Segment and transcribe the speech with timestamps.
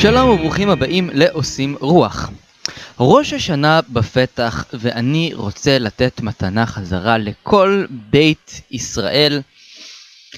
[0.00, 2.30] שלום וברוכים הבאים לעושים רוח.
[3.00, 9.40] ראש השנה בפתח ואני רוצה לתת מתנה חזרה לכל בית ישראל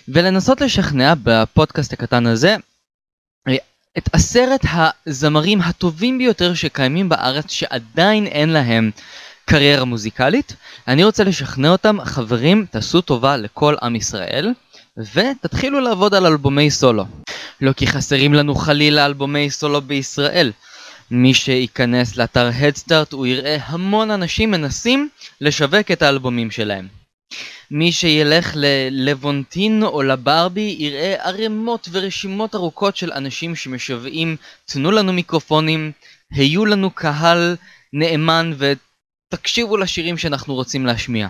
[0.08, 2.56] ולנסות לשכנע בפודקאסט הקטן הזה
[3.98, 4.60] את עשרת
[5.06, 8.90] הזמרים הטובים ביותר שקיימים בארץ שעדיין אין להם
[9.44, 10.56] קריירה מוזיקלית.
[10.88, 14.52] אני רוצה לשכנע אותם, חברים, תעשו טובה לכל עם ישראל
[15.14, 17.04] ותתחילו לעבוד על אלבומי סולו.
[17.60, 20.52] לא כי חסרים לנו חלילה אלבומי סולו בישראל.
[21.10, 25.08] מי שייכנס לאתר הדסטארט הוא יראה המון אנשים מנסים
[25.40, 26.88] לשווק את האלבומים שלהם.
[27.70, 35.92] מי שילך ללוונטין או לברבי יראה ערימות ורשימות ארוכות של אנשים שמשוועים תנו לנו מיקרופונים,
[36.32, 37.56] היו לנו קהל
[37.92, 41.28] נאמן ותקשיבו לשירים שאנחנו רוצים להשמיע.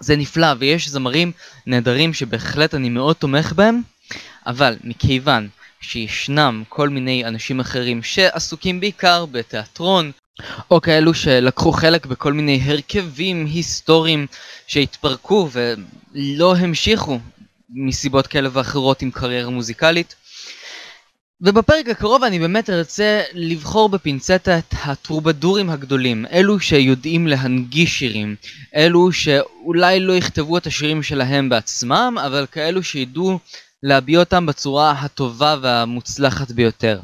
[0.00, 1.32] זה נפלא ויש זמרים
[1.66, 3.82] נהדרים שבהחלט אני מאוד תומך בהם,
[4.46, 5.48] אבל מכיוון
[5.80, 10.12] שישנם כל מיני אנשים אחרים שעסוקים בעיקר בתיאטרון,
[10.70, 14.26] או כאלו שלקחו חלק בכל מיני הרכבים היסטוריים
[14.66, 17.18] שהתפרקו ולא המשיכו
[17.70, 20.14] מסיבות כאלה ואחרות עם קריירה מוזיקלית.
[21.40, 28.36] ובפרק הקרוב אני באמת ארצה לבחור בפינצטה את הטרובדורים הגדולים, אלו שיודעים להנגיש שירים,
[28.74, 33.38] אלו שאולי לא יכתבו את השירים שלהם בעצמם, אבל כאלו שידעו
[33.82, 37.00] להביע אותם בצורה הטובה והמוצלחת ביותר.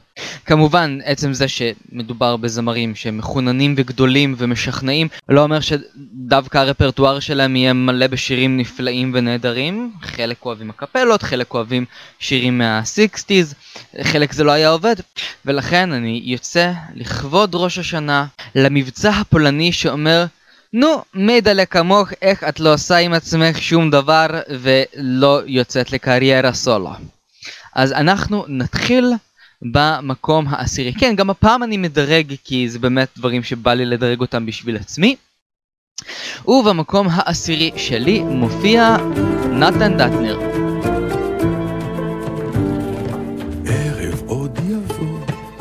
[0.46, 8.06] כמובן, עצם זה שמדובר בזמרים שמחוננים וגדולים ומשכנעים, לא אומר שדווקא הרפרטואר שלהם יהיה מלא
[8.06, 9.92] בשירים נפלאים ונהדרים.
[10.02, 11.84] חלק אוהבים הקפלות, חלק אוהבים
[12.18, 13.54] שירים מה-60's,
[14.02, 14.96] חלק זה לא היה עובד.
[15.44, 20.26] ולכן אני יוצא לכבוד ראש השנה למבצע הפולני שאומר
[20.76, 26.90] נו, מידלה כמוך, איך את לא עושה עם עצמך שום דבר ולא יוצאת לקריירה סולו.
[27.74, 29.12] אז אנחנו נתחיל
[29.72, 30.92] במקום העשירי.
[30.92, 35.16] כן, גם הפעם אני מדרג כי זה באמת דברים שבא לי לדרג אותם בשביל עצמי.
[36.46, 38.96] ובמקום העשירי שלי מופיע
[39.50, 40.38] נתן דטנר.
[43.66, 45.18] ערב עוד יבוא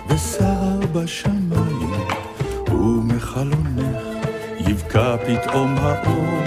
[0.09, 1.32] וסער בשמיים
[4.93, 6.43] יבקע פתאום האור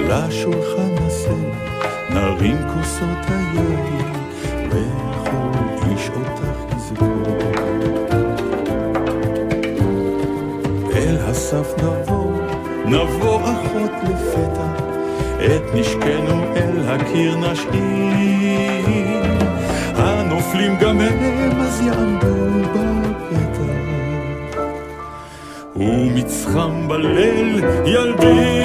[0.00, 1.34] לשולחן הזה
[2.10, 4.12] נרים כוסות היין
[4.68, 7.38] וכל איש אותך יזכור.
[10.94, 12.32] אל הסף נבוא
[12.84, 14.72] נבוא אחות לפתע
[15.46, 18.92] את נשקנו אל הקיר נשאיר.
[19.96, 22.81] הנופלים גם הם אז יעמדו בפתח
[25.76, 28.62] ומצחם בליל ילדי.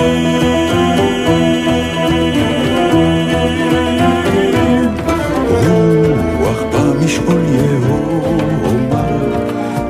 [6.39, 9.07] רוח במשעול יהומה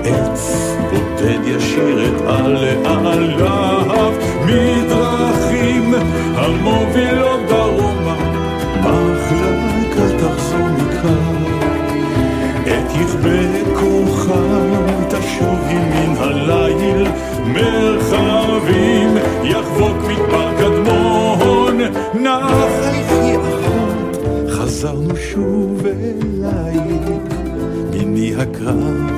[0.04, 2.22] עץ בודד ישיר את
[2.86, 4.14] עליו.
[4.46, 5.94] מדרכים
[6.36, 6.87] המובילות
[17.54, 21.78] מרחבים יחבוק מדבר קדמון
[22.14, 24.18] נחייכי אחות
[24.50, 27.08] חזרנו שוב אלייך
[27.94, 29.12] מני הקרב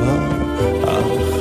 [0.83, 1.38] האחרון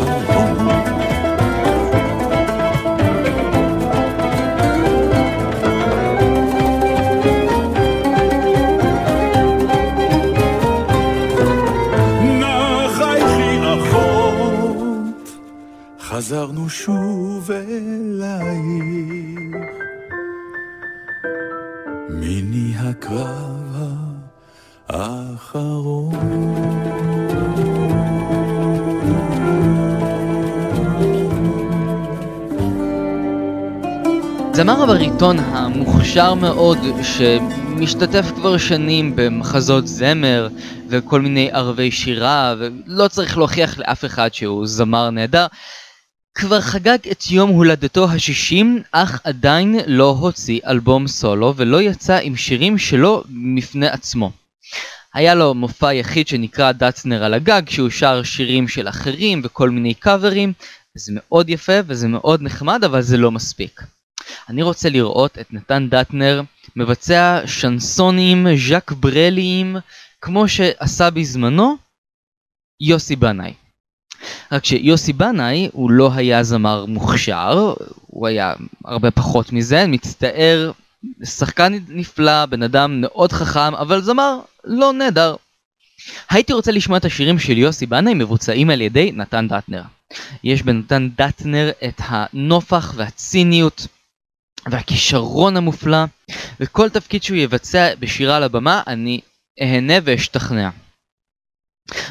[34.69, 40.49] זמר הבריטון המוכשר מאוד שמשתתף כבר שנים במחזות זמר
[40.89, 45.47] וכל מיני ערבי שירה ולא צריך להוכיח לאף אחד שהוא זמר נהדר
[46.35, 52.37] כבר חגג את יום הולדתו השישים אך עדיין לא הוציא אלבום סולו ולא יצא עם
[52.37, 54.31] שירים שלו מפני עצמו.
[55.15, 59.95] היה לו מופע יחיד שנקרא דאצנר על הגג שהוא שר שירים של אחרים וכל מיני
[59.95, 60.53] קאברים
[60.95, 63.98] זה מאוד יפה וזה מאוד נחמד אבל זה לא מספיק.
[64.49, 66.43] אני רוצה לראות את נתן דטנר
[66.77, 69.77] מבצע שנסונים ז'אק ברליים
[70.21, 71.77] כמו שעשה בזמנו
[72.81, 73.55] יוסי בנאי.
[74.53, 77.75] רק שיוסי בנאי הוא לא היה זמר מוכשר,
[78.07, 78.55] הוא היה
[78.85, 80.73] הרבה פחות מזה, מצטער,
[81.25, 85.37] שחקן נפלא, בן אדם מאוד חכם, אבל זמר לא נהדר.
[86.31, 89.83] הייתי רוצה לשמוע את השירים של יוסי בנאי מבוצעים על ידי נתן דטנר.
[90.45, 93.87] יש בנתן דטנר את הנופח והציניות
[94.71, 96.05] והכישרון המופלא,
[96.61, 99.21] וכל תפקיד שהוא יבצע בשירה על הבמה אני
[99.63, 100.71] אהנה ואשתכנע.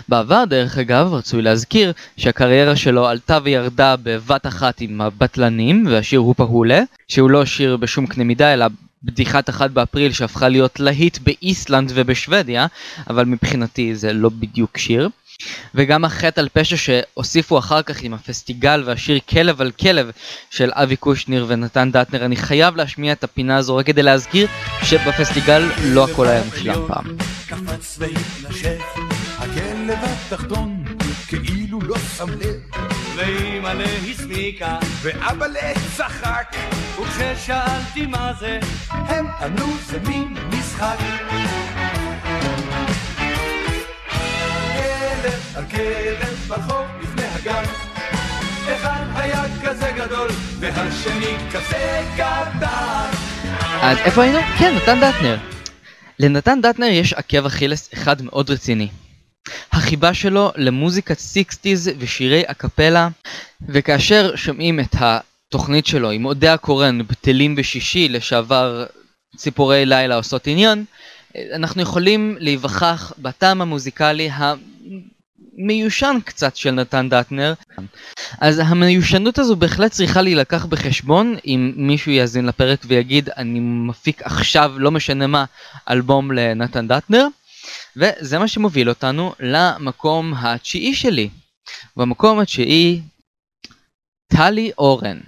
[0.09, 6.43] בעבר, דרך אגב, רצוי להזכיר שהקריירה שלו עלתה וירדה בבת אחת עם הבטלנים והשיר הופה
[6.43, 8.65] הולה, שהוא לא שיר בשום קנה מידה אלא
[9.03, 12.67] בדיחת אחת באפריל שהפכה להיות להיט באיסלנד ובשוודיה,
[13.09, 15.09] אבל מבחינתי זה לא בדיוק שיר.
[15.75, 20.11] וגם החטא על פשע שהוסיפו אחר כך עם הפסטיגל והשיר כלב על כלב
[20.49, 22.25] של אבי קושניר ונתן דטנר.
[22.25, 24.47] אני חייב להשמיע את הפינה הזו רק כדי להזכיר
[24.83, 27.05] שבפסטיגל לא הכל היה מושלם פעם.
[27.47, 28.81] קפץ והתנשף,
[29.37, 30.83] הכלב התחתון
[31.27, 32.55] כאילו לא שם לב,
[33.15, 36.55] ואימא'לה הסמיקה, ואבא'לה צחק,
[37.01, 38.59] וכששאלתי מה זה,
[38.89, 40.97] הם ענו זה מין משחק.
[45.27, 47.63] כלב על כלב ברחוב לפני הגן,
[48.67, 50.29] אחד היה כזה גדול,
[50.59, 53.09] והשני כזה קטן.
[53.81, 54.39] אז איפה היינו?
[54.59, 55.37] כן, נתן דטנר.
[56.19, 58.87] לנתן דטנר יש עקב אכילס אחד מאוד רציני.
[59.71, 63.09] החיבה שלו למוזיקת 60's ושירי הקפלה,
[63.69, 68.85] וכאשר שומעים את התוכנית שלו עם אודיה קורן, בטלים בשישי, לשעבר
[69.37, 70.85] ציפורי לילה עושות עניין,
[71.53, 74.29] אנחנו יכולים להיווכח בטעם המוזיקלי
[75.57, 77.53] המיושן קצת של נתן דטנר.
[78.41, 84.73] אז המיושנות הזו בהחלט צריכה להילקח בחשבון אם מישהו יאזין לפרק ויגיד אני מפיק עכשיו,
[84.77, 85.45] לא משנה מה,
[85.89, 87.27] אלבום לנתן דטנר.
[87.97, 91.29] וזה מה שמוביל אותנו למקום התשיעי שלי.
[91.97, 93.01] במקום התשיעי,
[94.27, 95.19] טלי אורן.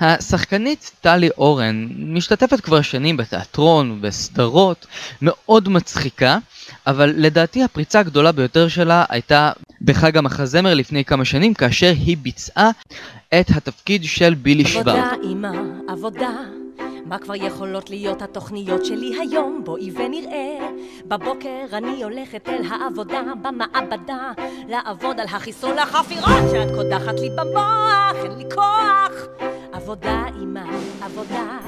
[0.00, 4.86] השחקנית טלי אורן משתתפת כבר שנים בתיאטרון ובסדרות,
[5.22, 6.38] מאוד מצחיקה,
[6.86, 9.52] אבל לדעתי הפריצה הגדולה ביותר שלה הייתה
[9.82, 12.70] בחג המחזמר לפני כמה שנים, כאשר היא ביצעה
[13.40, 14.88] את התפקיד של בילי שוורט.
[14.88, 15.52] עבודה, אמא,
[15.88, 16.30] עבודה.
[17.08, 19.62] מה כבר יכולות להיות התוכניות שלי היום?
[19.64, 20.68] בואי ונראה.
[21.04, 24.32] בבוקר אני הולכת אל העבודה במעבדה,
[24.68, 29.26] לעבוד על החיסון לחפירות שאת קודחת לי במוח, אין לי כוח.
[29.72, 30.64] עבודה, אמא,
[31.02, 31.58] עבודה.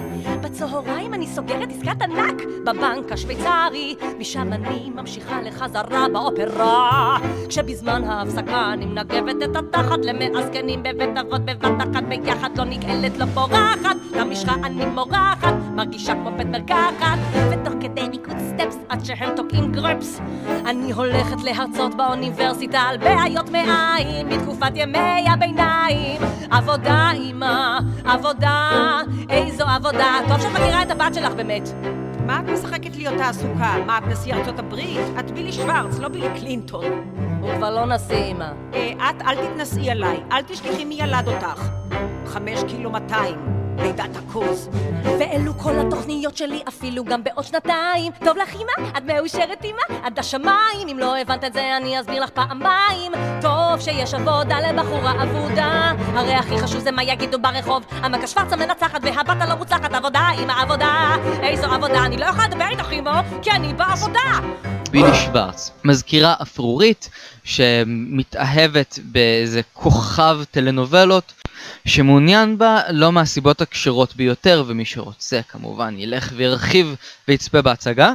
[0.43, 7.19] בצהריים אני סוגרת עסקת ענק בבנק השוויצרי, משם אני ממשיכה לחזרה באופרה.
[7.49, 13.19] כשבזמן ההפסקה אני מנגבת את התחת למאה זקנים בבית אבות בבת אחת ביחד, לא נגאלת,
[13.19, 15.30] לא בורחת, למשחה אני מורחת,
[15.75, 17.19] מרגישה כמו בית מרקחת,
[17.51, 20.21] ותוך כדי ריקוד סטפס עד שהם תוקעים גרפס.
[20.67, 26.21] אני הולכת להרצות באוניברסיטה על בעיות מעיים בתקופת ימי הביניים.
[26.51, 28.71] עבודה, אמא, עבודה,
[29.31, 30.19] איזו עבודה.
[30.29, 31.69] טוב שאת מכירה את הבת שלך באמת.
[32.27, 33.77] מה את משחקת לי אותה עסוקה?
[33.87, 35.01] מה, את נשיא ארצות הברית?
[35.19, 36.85] את בילי שוורץ, לא בילי קלינטון.
[37.41, 38.53] הוא כבר לא נשיא, אמא.
[38.75, 41.69] אה, את אל תתנשאי עליי, אל תשכחי מי ילד אותך.
[42.27, 44.69] חמש קילו מאתיים, לידת הכוז.
[45.05, 48.13] ואלו כל התוכניות שלי, אפילו גם בעוד שנתיים.
[48.25, 48.89] טוב לך, אמא?
[48.99, 49.99] את מאושרת, אמא?
[50.03, 50.89] עד השמיים.
[50.93, 53.13] אם לא הבנת את זה, אני אסביר לך פעמיים.
[53.41, 55.93] טוב שיש עבודה לבחורה אבודה.
[56.15, 57.85] הרי הכי חשוב זה מה יגידו ברחוב.
[57.91, 59.95] המכה שוורץ המנצחת והבת הלא מוצלחת.
[59.95, 61.17] עבודה עם העבודה.
[61.43, 64.41] איזו עבודה, אני לא יכולה לדבר איתך, אמא, כי אני בעבודה.
[64.91, 67.11] בילי שוורץ, מזכירה אפרורית
[67.45, 71.33] שמתאהבת באיזה כוכב טלנובלות
[71.87, 76.95] שמעוניין בה לא מהסיבות הכשרות ביותר ומי שרוצה כמובן ילך וירחיב
[77.29, 78.13] ויצפה בהצגה.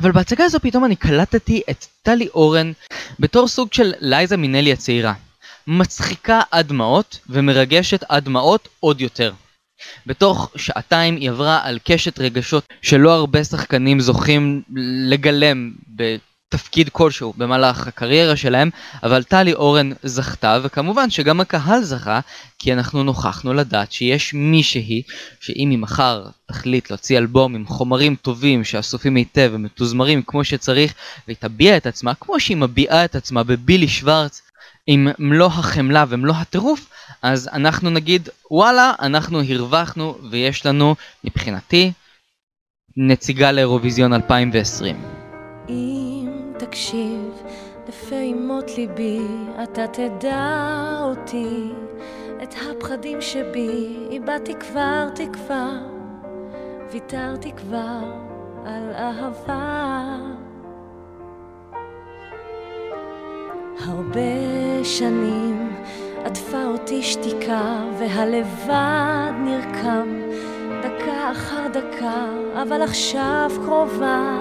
[0.00, 2.72] אבל בהצגה הזו פתאום אני קלטתי את טלי אורן
[3.18, 5.14] בתור סוג של לייזה מינלי הצעירה.
[5.66, 9.32] מצחיקה עד דמעות ומרגשת עד דמעות עוד יותר.
[10.06, 14.62] בתוך שעתיים היא עברה על קשת רגשות שלא הרבה שחקנים זוכים
[15.08, 15.72] לגלם
[16.48, 18.70] בתפקיד כלשהו במהלך הקריירה שלהם,
[19.02, 22.20] אבל טלי אורן זכתה, וכמובן שגם הקהל זכה,
[22.58, 25.02] כי אנחנו נוכחנו לדעת שיש מישהי,
[25.40, 30.94] שאם היא מחר תחליט להוציא אלבום עם חומרים טובים שאסופים היטב ומתוזמרים כמו שצריך,
[31.26, 34.42] והיא תביע את עצמה כמו שהיא מביעה את עצמה בבילי שוורץ,
[34.86, 36.90] עם מלוא החמלה ומלוא הטירוף,
[37.22, 41.92] אז אנחנו נגיד וואלה, אנחנו הרווחנו ויש לנו, מבחינתי,
[42.96, 45.27] נציגה לאירוויזיון 2020.
[46.70, 47.42] תקשיב
[47.88, 49.20] לפעימות ליבי,
[49.62, 51.72] אתה תדע אותי,
[52.42, 55.70] את הפחדים שבי, איבדתי כבר תקווה,
[56.92, 58.00] ויתרתי כבר
[58.64, 60.16] על אהבה.
[63.86, 65.72] הרבה שנים
[66.24, 70.20] עטפה אותי שתיקה, והלבד נרקם.
[70.82, 72.24] דקה אחר דקה,
[72.62, 74.38] אבל עכשיו קרובה,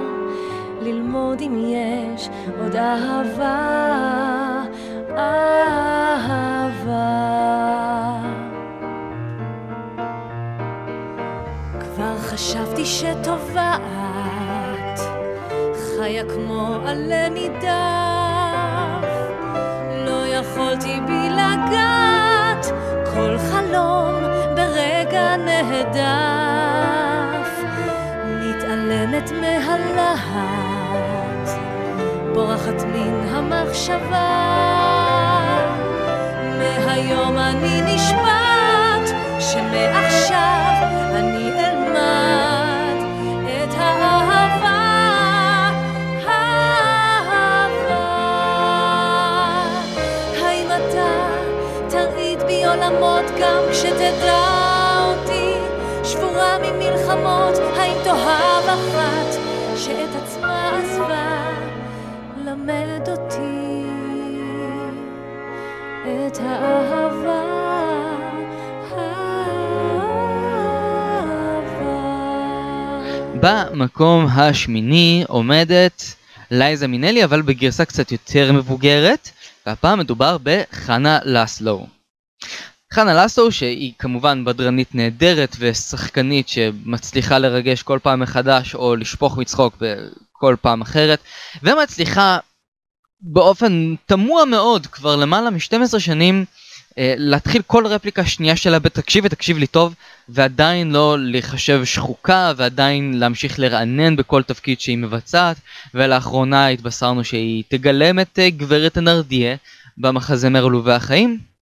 [0.81, 2.29] ללמוד אם יש
[2.59, 4.63] עוד אהבה,
[5.17, 5.77] אהבה.
[11.79, 14.99] כבר חשבתי שטובה את,
[15.75, 17.67] חיה כמו עלה נידף,
[20.05, 22.65] לא יכולתי בי לגעת,
[23.13, 24.15] כל חלום
[24.55, 27.06] ברגע נהדף,
[28.67, 30.39] מתעלמת מהלהט,
[32.33, 34.29] בורחת מן המחשבה,
[36.57, 39.09] מהיום אני נשבעת,
[39.39, 40.83] שמעכשיו
[41.15, 42.97] אני אלמד
[43.45, 44.79] את האהבה,
[46.25, 47.67] האהבה.
[50.43, 51.27] האם אתה
[51.89, 54.66] תרעיד בי עולמות גם כשתדע
[56.71, 59.39] ממלחמות, האם תאהב אחת
[59.77, 61.49] שאת עצמה עזבה,
[62.45, 63.87] למד אותי
[66.27, 67.57] את האהבה.
[73.41, 76.03] במקום השמיני עומדת
[76.51, 79.29] לייזה מינלי, אבל בגרסה קצת יותר מבוגרת,
[79.65, 81.87] והפעם מדובר בחנה לסלו.
[82.97, 89.77] חנה לסלו, שהיא כמובן בדרנית נהדרת ושחקנית שמצליחה לרגש כל פעם מחדש או לשפוך מצחוק
[89.81, 91.19] בכל פעם אחרת,
[91.63, 92.37] ומצליחה
[93.21, 96.45] באופן תמוה מאוד כבר למעלה מ-12 שנים
[96.97, 99.93] אה, להתחיל כל רפליקה שנייה שלה בתקשיב ותקשיב לי טוב
[100.29, 105.57] ועדיין לא להיחשב שחוקה ועדיין להמשיך לרענן בכל תפקיד שהיא מבצעת
[105.93, 109.55] ולאחרונה התבשרנו שהיא תגלם את אה, גברת הנרדיה
[109.97, 111.56] במחזמר עלובי החיים.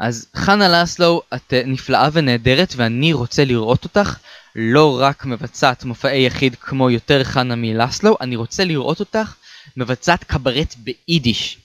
[0.00, 4.18] אז חנה לסלו את אה, נפלאה ונהדרת ואני רוצה לראות אותך
[4.56, 9.34] לא רק מבצעת מופעי יחיד כמו יותר חנה מלסלו, אני רוצה לראות אותך
[9.76, 11.58] מבצעת קברט ביידיש.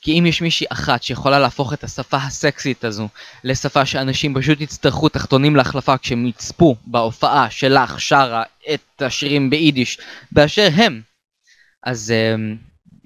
[0.00, 3.08] כי אם יש מישהי אחת שיכולה להפוך את השפה הסקסית הזו
[3.44, 8.42] לשפה שאנשים פשוט יצטרכו תחתונים להחלפה כשהם יצפו בהופעה שלך שרה
[8.74, 9.98] את השירים ביידיש
[10.32, 11.00] באשר הם,
[11.82, 12.40] אז uh,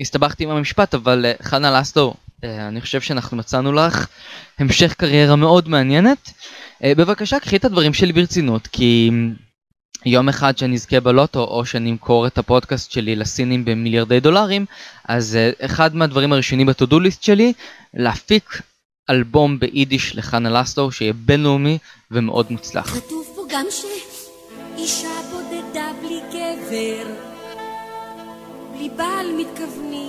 [0.01, 2.15] הסתבכתי עם המשפט אבל uh, חנה לסלו,
[2.45, 4.07] אני חושב שאנחנו מצאנו לך
[4.59, 6.29] המשך קריירה מאוד מעניינת.
[6.29, 9.11] Uh, בבקשה קחי את הדברים שלי ברצינות כי
[10.07, 14.67] יום אחד שאני אזכה בלוטו או שאני אמכור את הפודקאסט שלי לסינים במיליארדי דולרים,
[15.09, 17.53] אז uh, אחד מהדברים הראשונים בטודו ליסט שלי,
[17.95, 18.61] להפיק
[19.11, 21.79] אלבום ביידיש לחנה לסלו שיהיה בינלאומי
[22.11, 22.97] ומאוד מוצלח.
[22.97, 27.07] כתוב פה גם שאישה בודדה בלי גבר,
[28.73, 30.06] בלי בעל מתכוונים.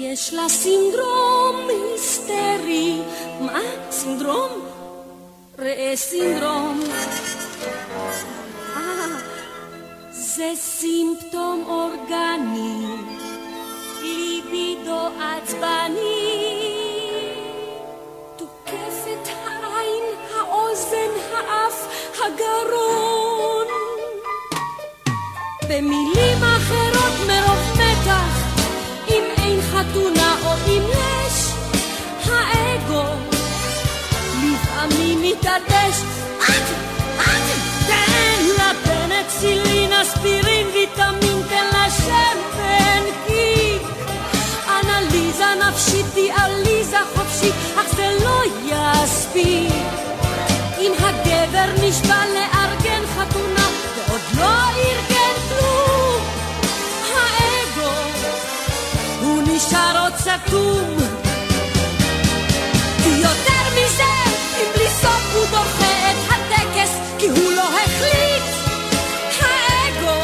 [0.00, 2.98] יש לה סינדרום היסטרי.
[3.40, 3.60] מה?
[3.90, 4.50] סינדרום?
[5.58, 6.80] ראה סינדרום.
[8.76, 9.06] אה,
[10.10, 12.86] זה סימפטום אורגני,
[14.02, 16.48] ליבידו עצבני.
[18.36, 23.66] תוקף את העין, האוזן, האף, הגרון.
[25.68, 28.37] במילים אחרות מרוב מתח,
[29.10, 31.52] אם אין חתונה או אם יש,
[32.24, 33.04] האגו
[34.42, 35.96] לפעמים מתעדש.
[36.38, 36.62] את,
[37.20, 37.42] את,
[37.86, 43.78] תן לה פנצילין, אספירין, ויטמין, תן לה שמן, כי
[44.68, 50.07] אנליזה נפשית, דיאליזה חופשית, אך זה לא יספיק.
[60.48, 60.96] סתום.
[63.06, 64.12] יותר מזה,
[64.56, 68.42] אם בלי סוף הוא דוחה את הטקס כי הוא לא החליט,
[69.40, 70.20] האגו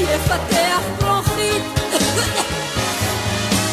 [0.00, 1.62] יפתח ברוכית.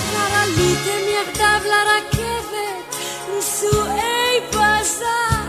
[0.10, 2.96] כבר עליתם יחדיו לרכבת,
[3.36, 5.48] נישואי בזק,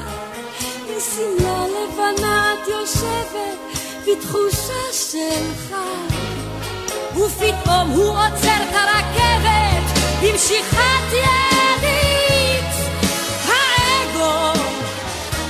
[0.88, 3.58] עם שמלה לבנה את יושבת,
[4.06, 6.07] בתחושה של חג.
[7.28, 12.74] ופתאום הוא עוצר את הרכבת במשיכת ידית.
[13.46, 14.60] האגו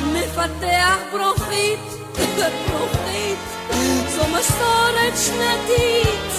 [0.03, 1.81] מפתח ברוכית,
[2.71, 3.39] ברוכית,
[4.09, 6.33] זו מסורת שנתית.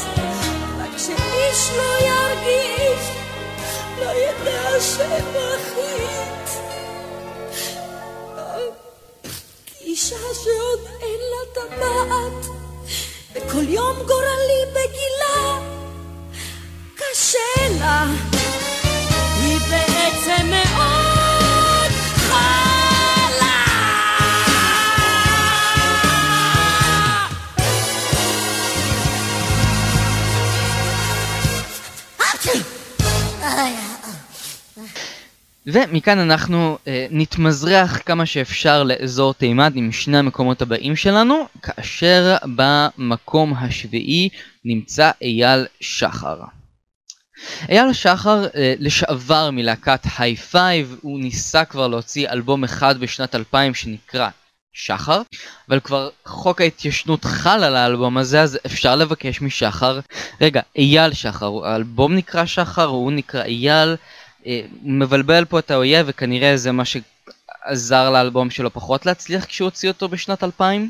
[0.79, 3.09] רק שאיש לא ירגיש,
[3.99, 6.49] לא ידע שבכית.
[9.81, 12.55] אישה שעוד אין לה טבעת,
[13.35, 15.59] וכל יום גורלי בגילה
[16.95, 18.05] קשה לה,
[19.41, 20.98] היא בעצם מאוד
[35.73, 43.53] ומכאן אנחנו אה, נתמזרח כמה שאפשר לאזור תימד עם שני המקומות הבאים שלנו, כאשר במקום
[43.53, 44.29] השביעי
[44.65, 46.39] נמצא אייל שחר.
[47.69, 53.73] אייל שחר אה, לשעבר מלהקת היי פייב, הוא ניסה כבר להוציא אלבום אחד בשנת 2000
[53.73, 54.29] שנקרא
[54.73, 55.21] שחר,
[55.69, 59.99] אבל כבר חוק ההתיישנות חל על האלבום הזה, אז אפשר לבקש משחר.
[60.41, 63.95] רגע, אייל שחר, האלבום נקרא שחר, הוא נקרא אייל,
[64.81, 70.09] מבלבל פה את האויב וכנראה זה מה שעזר לאלבום שלו פחות להצליח כשהוא הוציא אותו
[70.09, 70.89] בשנת 2000.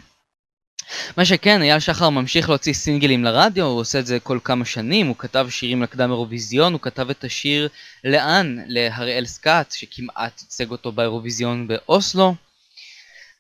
[1.17, 5.07] מה שכן, אייל שחר ממשיך להוציא סינגלים לרדיו, הוא עושה את זה כל כמה שנים,
[5.07, 7.69] הוא כתב שירים לקדם אירוויזיון, הוא כתב את השיר
[8.03, 12.35] לאן להראל סקאט, שכמעט ייצג אותו באירוויזיון באוסלו.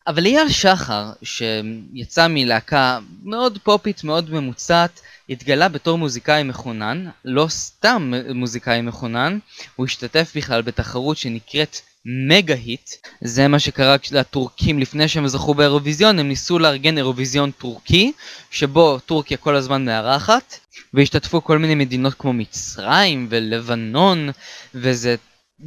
[0.07, 8.13] אבל אייל שחר, שיצא מלהקה מאוד פופית, מאוד ממוצעת, התגלה בתור מוזיקאי מחונן, לא סתם
[8.35, 9.39] מוזיקאי מחונן,
[9.75, 12.89] הוא השתתף בכלל בתחרות שנקראת מגה היט,
[13.21, 18.11] זה מה שקרה לטורקים לפני שהם זכו באירוויזיון, הם ניסו לארגן אירוויזיון טורקי,
[18.51, 20.59] שבו טורקיה כל הזמן מארחת,
[20.93, 24.29] והשתתפו כל מיני מדינות כמו מצרים ולבנון,
[24.75, 25.15] וזה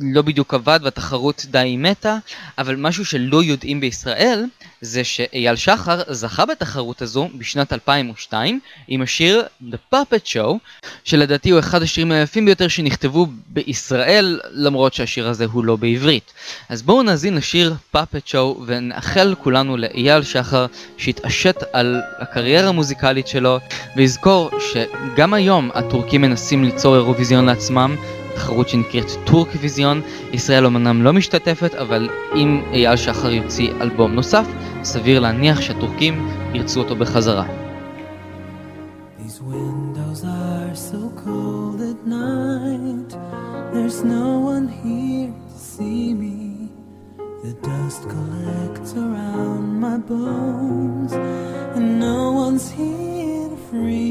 [0.01, 2.17] לא בדיוק עבד והתחרות די מתה,
[2.59, 4.45] אבל משהו שלא יודעים בישראל
[4.81, 10.59] זה שאייל שחר זכה בתחרות הזו בשנת 2002 עם השיר The Puppet Show,
[11.05, 16.33] שלדעתי הוא אחד השירים היפים ביותר שנכתבו בישראל, למרות שהשיר הזה הוא לא בעברית.
[16.69, 20.67] אז בואו נאזין לשיר Puppet Show ונאחל כולנו לאייל שחר
[20.99, 23.59] שיתעשת על הקריירה המוזיקלית שלו,
[23.97, 27.97] ויזכור שגם היום הטורקים מנסים ליצור אירוויזיון לעצמם,
[28.43, 30.01] תחרות שנקראת טורקוויזיון.
[30.33, 34.47] ישראל אמנם לא משתתפת, אבל אם אייל שחר יוציא אלבום נוסף,
[34.83, 37.45] סביר להניח שהטורקים ירצו אותו בחזרה.
[49.05, 51.13] Around my bones,
[51.77, 54.02] and no one's here to free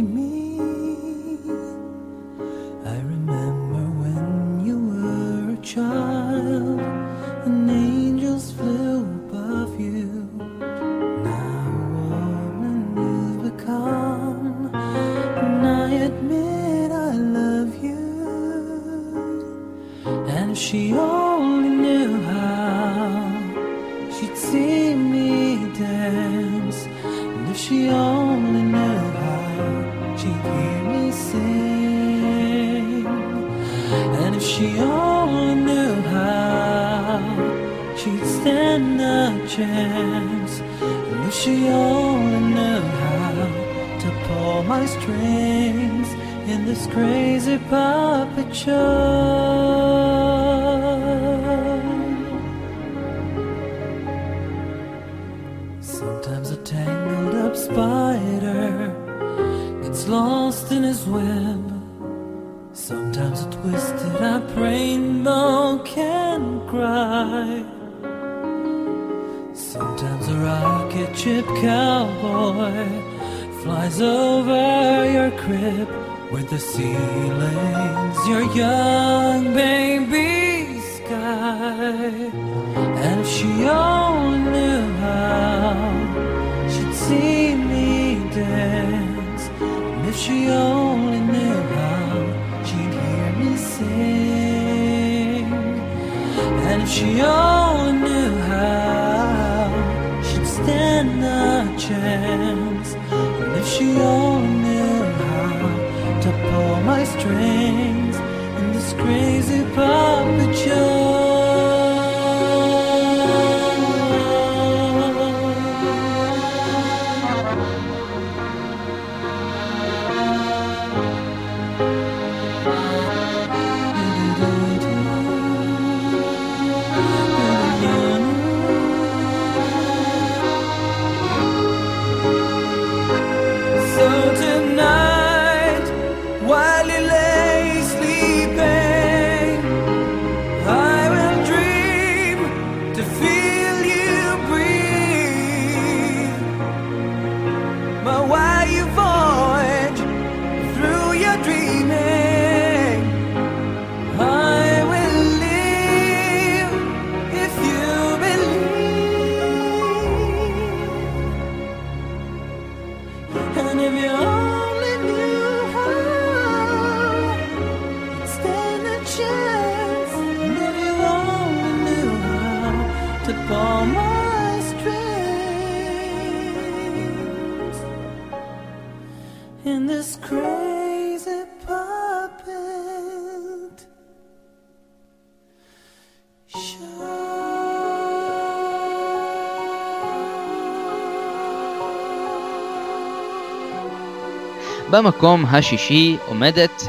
[194.92, 196.84] במקום השישי עומדת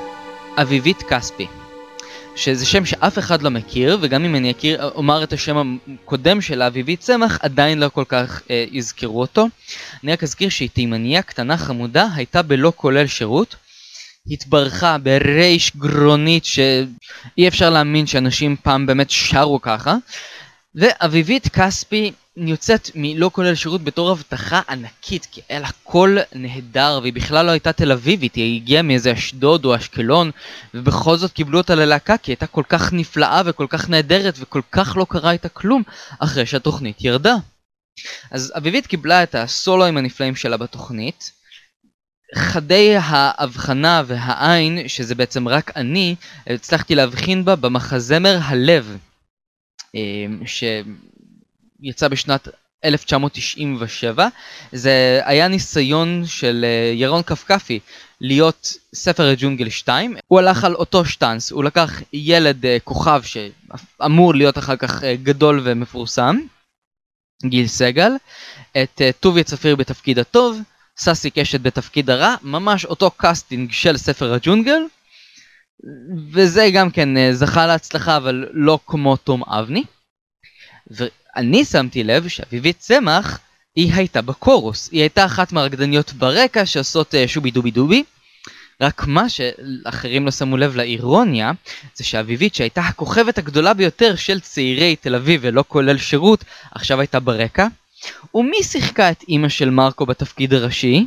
[0.56, 1.46] אביבית כספי,
[2.36, 6.62] שזה שם שאף אחד לא מכיר, וגם אם אני אכיר, אומר את השם הקודם של
[6.62, 9.48] אביבית צמח, עדיין לא כל כך אה, יזכרו אותו.
[10.04, 13.56] אני רק אזכיר שהיא תימניה קטנה חמודה, הייתה בלא כולל שירות,
[14.30, 19.96] התברכה בריש גרונית שאי אפשר להאמין שאנשים פעם באמת שרו ככה,
[20.74, 27.12] ואביבית כספי יוצאת מלא כולל שירות בתור הבטחה ענקית, כי היה לה קול נהדר, והיא
[27.12, 30.30] בכלל לא הייתה תל אביבית, היא הגיעה מאיזה אשדוד או אשקלון,
[30.74, 34.60] ובכל זאת קיבלו אותה ללהקה, כי היא הייתה כל כך נפלאה וכל כך נהדרת, וכל
[34.72, 35.82] כך לא קרה איתה כלום,
[36.18, 37.34] אחרי שהתוכנית ירדה.
[38.30, 41.32] אז אביבית קיבלה את הסולואים הנפלאים שלה בתוכנית.
[42.34, 46.14] חדי ההבחנה והעין, שזה בעצם רק אני,
[46.46, 48.96] הצלחתי להבחין בה במחזמר הלב,
[49.94, 50.00] אה,
[50.46, 50.64] ש...
[51.82, 52.48] יצא בשנת
[52.84, 54.28] 1997.
[54.72, 57.80] זה היה ניסיון של אה, ירון כפכפי
[58.20, 60.16] להיות ספר הג'ונגל 2.
[60.28, 65.16] הוא הלך על אותו שטאנס, הוא לקח ילד אה, כוכב שאמור להיות אחר כך אה,
[65.22, 66.36] גדול ומפורסם,
[67.44, 68.12] גיל סגל,
[68.82, 70.60] את טוביה צפיר בתפקיד הטוב,
[70.96, 74.82] ססי קשת בתפקיד הרע, ממש אותו קאסטינג של ספר הג'ונגל.
[76.32, 79.84] וזה גם כן זכה להצלחה אבל לא כמו תום אבני.
[81.36, 83.38] אני שמתי לב שאביבית צמח
[83.76, 88.04] היא הייתה בקורוס, היא הייתה אחת מהרקדניות ברקע שעושות uh, שובי דובי דובי.
[88.80, 91.52] רק מה שאחרים לא שמו לב לאירוניה,
[91.94, 97.20] זה שאביבית שהייתה הכוכבת הגדולה ביותר של צעירי תל אביב ולא כולל שירות, עכשיו הייתה
[97.20, 97.66] ברקע.
[98.34, 101.06] ומי שיחקה את אימא של מרקו בתפקיד הראשי?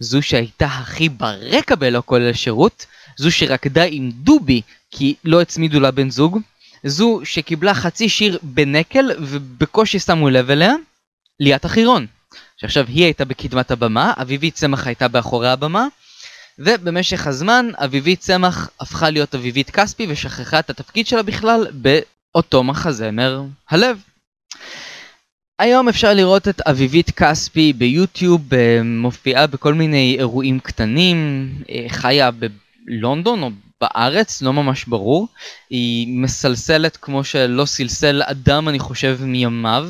[0.00, 5.90] זו שהייתה הכי ברקע בלא כולל שירות, זו שרקדה עם דובי כי לא הצמידו לה
[5.90, 6.38] בן זוג,
[6.84, 10.72] זו שקיבלה חצי שיר בנקל ובקושי שמו לב אליה,
[11.40, 12.06] ליאת החירון.
[12.56, 15.86] שעכשיו היא הייתה בקדמת הבמה, אביבית צמח הייתה באחורי הבמה,
[16.58, 23.42] ובמשך הזמן אביבית צמח הפכה להיות אביבית כספי ושכחה את התפקיד שלה בכלל באותו מחזמר
[23.70, 23.98] הלב.
[25.58, 32.30] היום אפשר לראות את אביבית כספי ביוטיוב, אה, מופיעה בכל מיני אירועים קטנים, אה, חיה
[32.84, 35.28] בלונדון או בארץ, לא ממש ברור.
[35.70, 39.88] היא מסלסלת כמו שלא סלסל אדם, אני חושב, מימיו.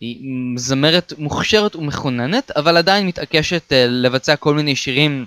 [0.00, 0.18] היא
[0.56, 5.24] זמרת מוכשרת ומכוננת, אבל עדיין מתעקשת uh, לבצע כל מיני שירים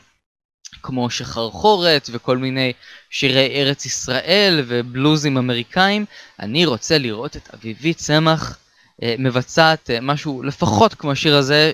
[0.83, 2.73] כמו שחרחורת וכל מיני
[3.09, 6.05] שירי ארץ ישראל ובלוזים אמריקאים.
[6.39, 8.57] אני רוצה לראות את אביבית צמח
[9.01, 11.71] uh, מבצעת uh, משהו לפחות כמו השיר הזה,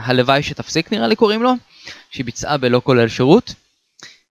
[0.00, 1.52] הלוואי שתפסיק נראה לי קוראים לו,
[2.10, 3.54] שהיא ביצעה בלא כולל שירות.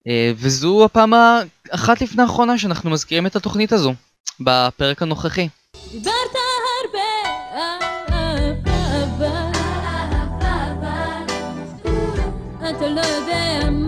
[0.08, 3.94] אה, וזו הפעם האחת לפני האחרונה שאנחנו מזכירים את התוכנית הזו,
[4.40, 5.48] בפרק הנוכחי.
[5.92, 6.14] דיברת
[6.84, 7.00] הרבה,
[12.70, 13.83] אתה לא יודע מה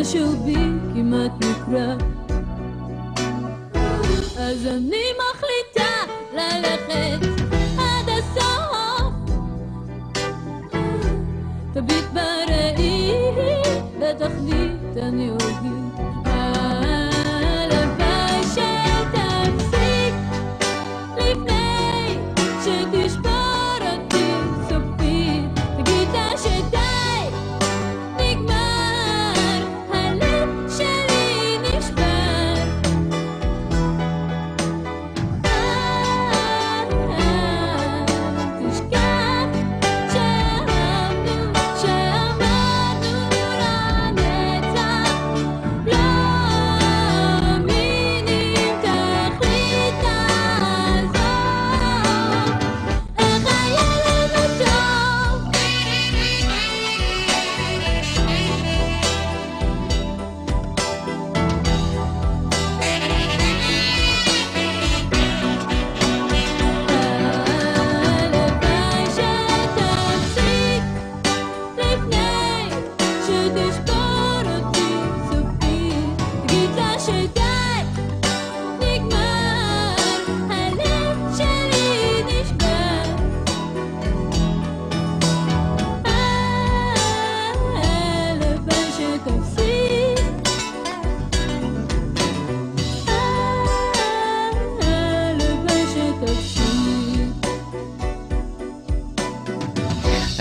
[0.00, 0.54] משהו בי
[0.94, 1.94] כמעט נקרע.
[4.38, 5.92] אז אני מחליטה
[6.34, 7.26] ללכת
[7.78, 9.14] עד הסוף.
[11.72, 13.12] תביט בראי
[14.00, 15.30] בתכלית אני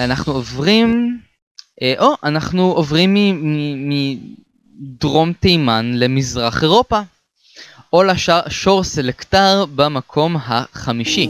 [0.09, 1.19] אנחנו עוברים,
[1.81, 3.15] אה, או, אנחנו עוברים
[4.79, 6.99] מדרום תימן למזרח אירופה.
[7.93, 11.29] אולה ש- שור סלקטר במקום החמישי.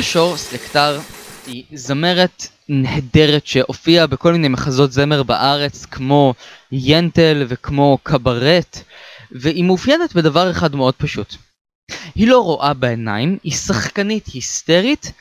[0.00, 1.00] אולה שור סלקטר
[1.46, 6.34] היא זמרת נהדרת שהופיעה בכל מיני מחזות זמר בארץ כמו
[6.72, 8.82] ינטל וכמו קברט
[9.32, 11.34] והיא מאופיינת בדבר אחד מאוד פשוט.
[12.14, 15.12] היא לא רואה בעיניים, היא שחקנית היסטרית,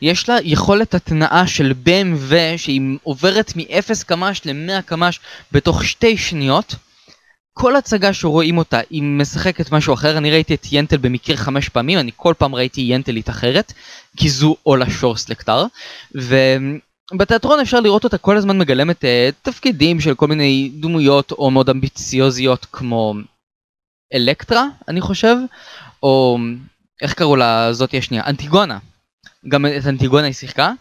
[0.00, 5.20] יש לה יכולת התנעה של BMW שהיא עוברת מ-0 קמ"ש ל-100 קמ"ש
[5.52, 6.74] בתוך שתי שניות.
[7.58, 11.98] כל הצגה שרואים אותה היא משחקת משהו אחר, אני ראיתי את ינטל במקרה חמש פעמים,
[11.98, 13.72] אני כל פעם ראיתי ינטלית אחרת,
[14.16, 15.66] כי זו אולה שור סלקטר,
[16.14, 19.06] ובתיאטרון אפשר לראות אותה כל הזמן מגלמת uh,
[19.42, 23.14] תפקידים של כל מיני דמויות או מאוד אמביציוזיות כמו
[24.14, 25.36] אלקטרה, אני חושב,
[26.02, 26.38] או
[27.02, 28.24] איך קראו לה זאתי השנייה?
[28.26, 28.78] אנטיגונה.
[29.48, 30.72] גם את אנטיגונה היא שיחקה,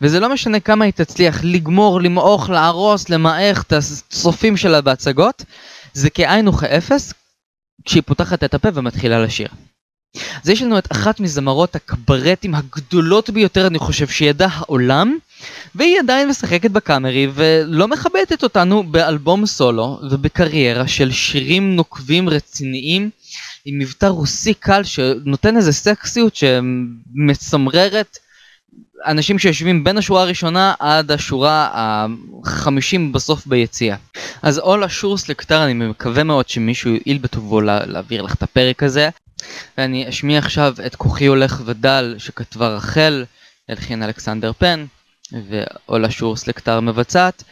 [0.00, 5.44] וזה לא משנה כמה היא תצליח לגמור, למעוך, להרוס, למעך את הצופים שלה בהצגות,
[5.92, 7.12] זה כאין וכאפס
[7.84, 9.48] כשהיא פותחת את הפה ומתחילה לשיר.
[10.42, 15.18] אז יש לנו את אחת מזמרות הקברטים הגדולות ביותר, אני חושב, שידע העולם,
[15.74, 23.10] והיא עדיין משחקת בקאמרי ולא מכבדת אותנו באלבום סולו ובקריירה של שירים נוקבים רציניים
[23.64, 28.18] עם מבטא רוסי קל שנותן איזה סקסיות שמצמררת
[29.06, 31.68] אנשים שיושבים בין השורה הראשונה עד השורה
[32.44, 33.96] החמישים בסוף ביציאה.
[34.42, 38.82] אז אולה שורס לקטר, אני מקווה מאוד שמישהו יועיל בטובו לה, להעביר לך את הפרק
[38.82, 39.08] הזה.
[39.78, 43.24] ואני אשמיע עכשיו את כוחי הולך ודל שכתבה רחל,
[43.68, 44.84] הלחין אלכסנדר פן,
[45.32, 47.44] ואולה שורס לקטר מבצעת.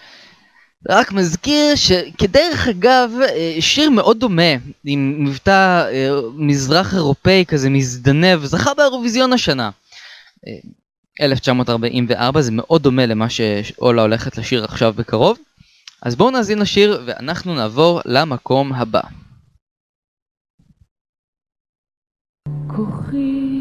[0.88, 4.52] רק מזכיר שכדרך אגב, אה, שיר מאוד דומה,
[4.84, 9.70] עם מבטא אה, מזרח אירופאי כזה מזדנב, זכה באירוויזיון השנה.
[11.20, 15.38] אה, 1944, זה מאוד דומה למה שאולה הולכת לשיר עכשיו בקרוב.
[16.02, 19.00] אז בואו נאזין לשיר ואנחנו נעבור למקום הבא.
[22.66, 23.59] כוחי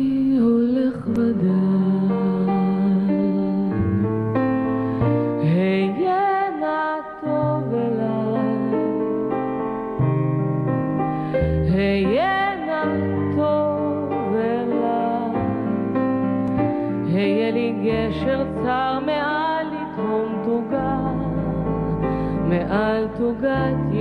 [23.28, 23.94] מעל תוגת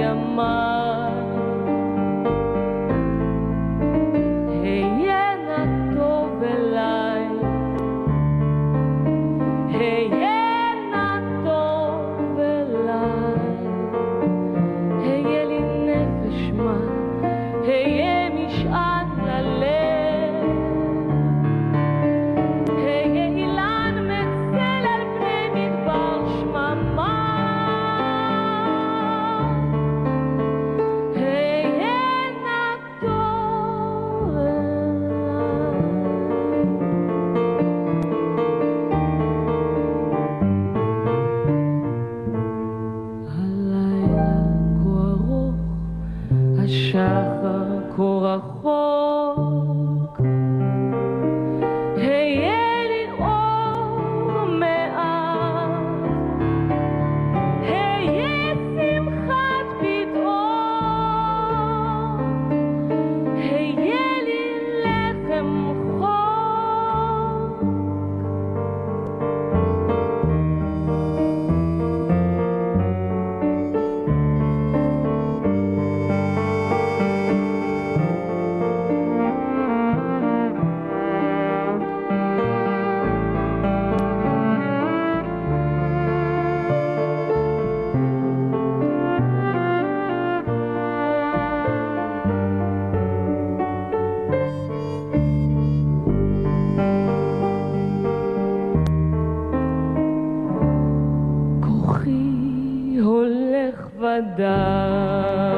[104.26, 105.57] הולך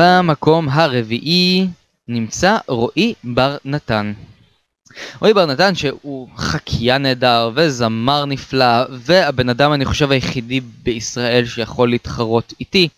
[0.00, 1.66] במקום הרביעי
[2.08, 4.12] נמצא רועי בר נתן.
[5.20, 11.90] רועי בר נתן שהוא חקיין נהדר וזמר נפלא והבן אדם אני חושב היחידי בישראל שיכול
[11.90, 12.88] להתחרות איתי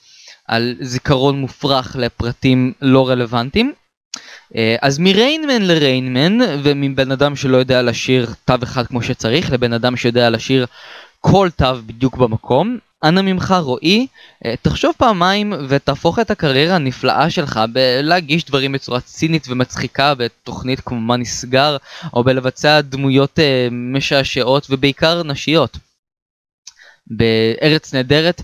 [0.49, 3.73] על זיכרון מופרך לפרטים לא רלוונטיים.
[4.57, 9.97] אה, אז מריינמן לריינמן ומבן אדם שלא יודע לשיר תו אחד כמו שצריך לבן אדם
[9.97, 10.67] שיודע לשיר
[11.21, 12.79] כל תו בדיוק במקום.
[13.05, 14.07] אנא ממך רועי,
[14.45, 21.01] אה, תחשוב פעמיים ותהפוך את הקריירה הנפלאה שלך בלהגיש דברים בצורה צינית ומצחיקה בתוכנית כמו
[21.01, 21.77] מה נסגר,
[22.15, 25.79] או בלבצע דמויות אה, משעשעות ובעיקר נשיות.
[27.07, 28.43] בארץ נהדרת,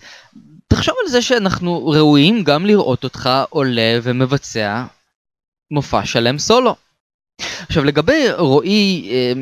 [0.69, 4.85] תחשוב על זה שאנחנו ראויים גם לראות אותך עולה ומבצע
[5.71, 6.77] מופע שלם סולו.
[7.69, 9.33] עכשיו לגבי רועי, אה,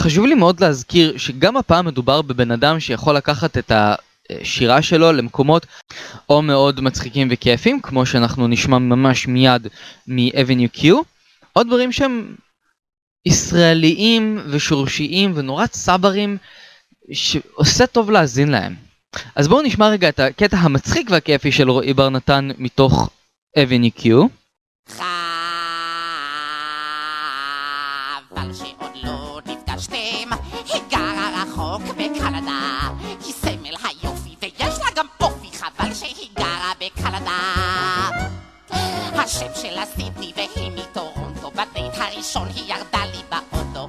[0.00, 3.72] חשוב לי מאוד להזכיר שגם הפעם מדובר בבן אדם שיכול לקחת את
[4.30, 5.66] השירה שלו למקומות
[6.28, 9.68] או מאוד מצחיקים וכיפים, כמו שאנחנו נשמע ממש מיד
[10.06, 10.84] מ-Avenue Q,
[11.56, 12.34] או דברים שהם
[13.26, 16.36] ישראליים ושורשיים ונורא צברים,
[17.12, 18.74] שעושה טוב להאזין להם.
[19.36, 23.10] אז בואו נשמע רגע את הקטע המצחיק והכיפי של רועי בר נתן מתוך
[23.58, 24.04] Avenue Q.
[28.28, 28.52] חבל
[39.26, 43.88] השם שלה סידני והיא מטורונטו, בדייט הראשון היא ירדה לי באוטו.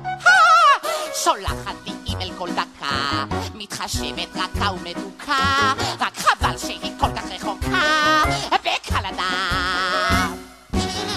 [1.24, 3.26] שולחת לי אימייל כל דקה,
[3.56, 8.24] מתחשבת רכה ומדוכא, רק חבל שהיא כל כך רחוקה.
[8.52, 9.30] בקנדה.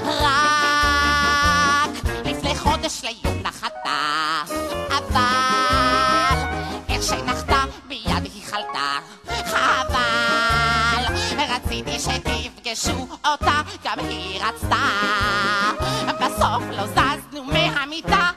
[0.05, 1.91] רק
[2.25, 3.40] לפני חודש ליום
[12.81, 14.87] שתפגשו אותה, גם היא רצתה.
[16.21, 18.31] בסוף לא זזנו מהמיטה.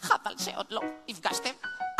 [0.00, 1.50] חבל שעוד לא נפגשתם,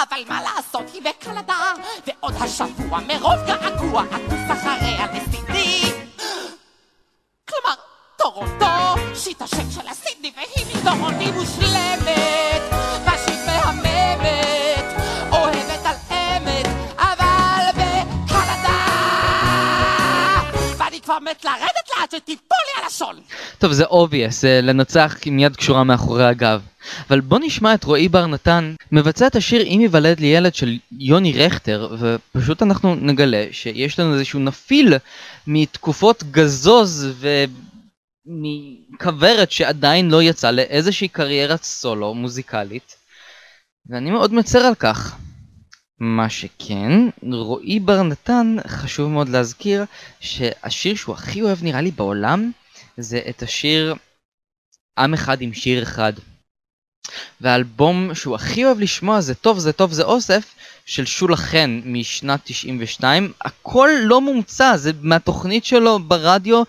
[0.00, 1.72] אבל מה לעשות, היא בקנדה,
[2.06, 5.85] ועוד השבוע מרוב געגוע אטוס אחריה לסידני.
[22.16, 23.20] שתיפול לי הלשון!
[23.58, 26.62] טוב, זה obvious, זה לנצח עם יד קשורה מאחורי הגב.
[27.10, 30.78] אבל בוא נשמע את רועי בר נתן מבצע את השיר "אם ייוולד לי ילד" של
[30.98, 34.94] יוני רכטר, ופשוט אנחנו נגלה שיש לנו איזשהו נפיל
[35.46, 37.08] מתקופות גזוז
[38.26, 42.96] ומכוורת שעדיין לא יצא לאיזושהי קריירת סולו מוזיקלית,
[43.90, 45.16] ואני מאוד מצר על כך.
[45.98, 46.92] מה שכן,
[47.32, 49.84] רועי בר נתן, חשוב מאוד להזכיר
[50.20, 52.50] שהשיר שהוא הכי אוהב נראה לי בעולם
[52.96, 53.94] זה את השיר
[54.98, 56.12] עם אחד עם שיר אחד.
[57.40, 60.54] והאלבום שהוא הכי אוהב לשמוע זה טוב זה טוב זה אוסף
[60.86, 66.62] של שולה חן משנת 92 הכל לא מומצא זה מהתוכנית שלו ברדיו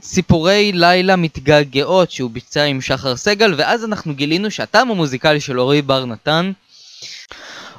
[0.00, 5.82] ציפורי לילה מתגעגעות שהוא ביצע עם שחר סגל ואז אנחנו גילינו שהטעם המוזיקלי של אורי
[5.82, 6.52] בר נתן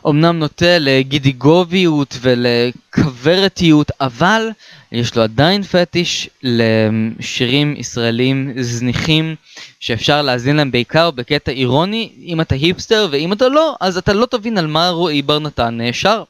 [0.07, 4.49] אמנם נוטה לגידיגוביות ולכוורתיות, אבל
[4.91, 9.35] יש לו עדיין פטיש לשירים ישראלים זניחים
[9.79, 14.25] שאפשר להאזין להם בעיקר בקטע אירוני, אם אתה היפסטר ואם אתה לא, אז אתה לא
[14.25, 16.23] תבין על מה רועי בר נתן שר.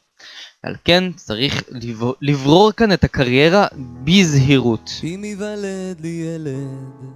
[0.64, 1.64] ועל כן צריך
[2.22, 3.68] לברור כאן את הקריירה
[4.04, 4.92] בזהירות.
[5.04, 7.12] אם ייוולד לי ילד,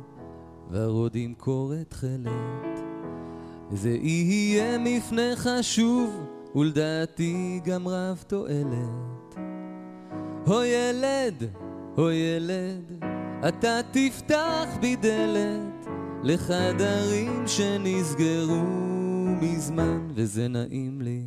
[0.72, 2.80] ורוד ימכור את תכלת,
[3.72, 6.35] זה יהיה מפנה חשוב.
[6.56, 9.36] ולדעתי גם רב תועלת.
[10.46, 11.44] הו ילד,
[11.96, 13.04] הו ילד,
[13.48, 15.88] אתה תפתח בי דלת
[16.24, 18.64] לחדרים שנסגרו
[19.42, 21.24] מזמן, וזה נעים לי,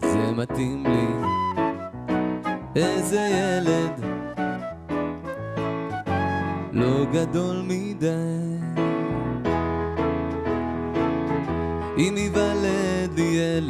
[0.00, 1.06] זה מתאים לי.
[2.76, 4.04] איזה ילד,
[6.72, 8.52] לא גדול מדי.
[11.98, 12.30] אם לי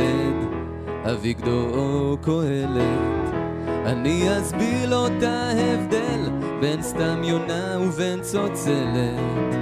[0.00, 0.48] ילד,
[1.12, 3.34] אביגדור או קהלת,
[3.86, 6.30] אני אסביר לו את ההבדל
[6.60, 9.54] בין סתם יונה ובין צוצלת.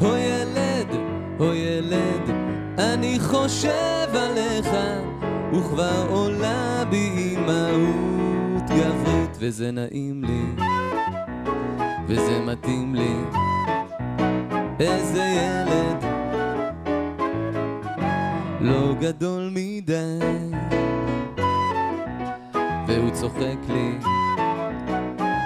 [0.00, 0.88] הו ילד,
[1.38, 2.30] הו ילד,
[2.78, 4.68] אני חושב עליך,
[5.52, 10.64] וכבר עולה בי אימהות גברית, וזה נעים לי,
[12.06, 13.14] וזה מתאים לי.
[14.80, 16.07] איזה ילד
[18.60, 20.18] לא גדול מדי.
[22.86, 23.98] והוא צוחק לי,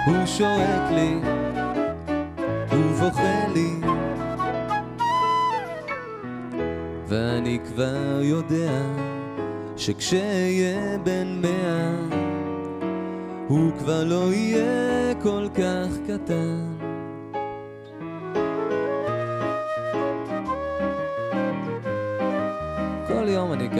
[0.05, 1.19] הוא שורק לי,
[2.71, 3.73] הוא בוכה לי.
[7.07, 8.81] ואני כבר יודע
[9.77, 11.93] שכשאהיה בן מאה
[13.47, 16.72] הוא כבר לא יהיה כל כך קטן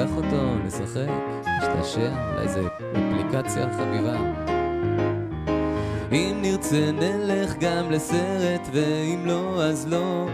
[0.04, 1.12] אקח אותו, נשחק,
[1.58, 4.18] נשתעשע, אולי איזה אפליקציה חביבה.
[6.12, 10.28] אם נרצה נלך גם לסרט, ואם לא אז לא.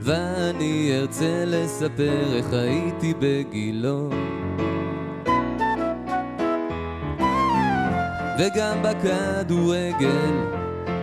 [0.00, 4.10] ואני ארצה לספר איך הייתי בגילו.
[8.38, 10.34] וגם בכדורגל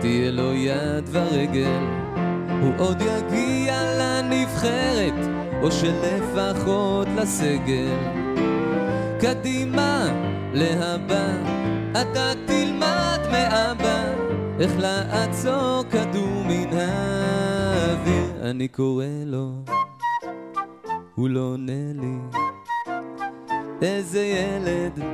[0.00, 1.84] תהיה לו יד ורגל,
[2.60, 5.39] הוא עוד יגיע לנבחרת.
[5.62, 7.96] או שלפחות לסגל.
[9.20, 10.08] קדימה,
[10.52, 11.26] להבא,
[11.92, 14.04] אתה תלמד מאבא
[14.60, 18.50] איך לעצור כדור מן האוויר.
[18.50, 19.50] אני קורא לו,
[21.14, 22.40] הוא לא עונה לי.
[23.82, 25.04] איזה ילד,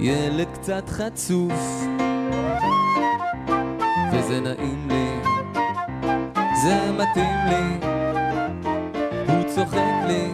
[0.00, 1.84] ילד קצת חצוף,
[4.12, 5.13] וזה נעים לי,
[6.64, 7.88] זה מתאים לי,
[9.28, 10.28] הוא צוחק לי.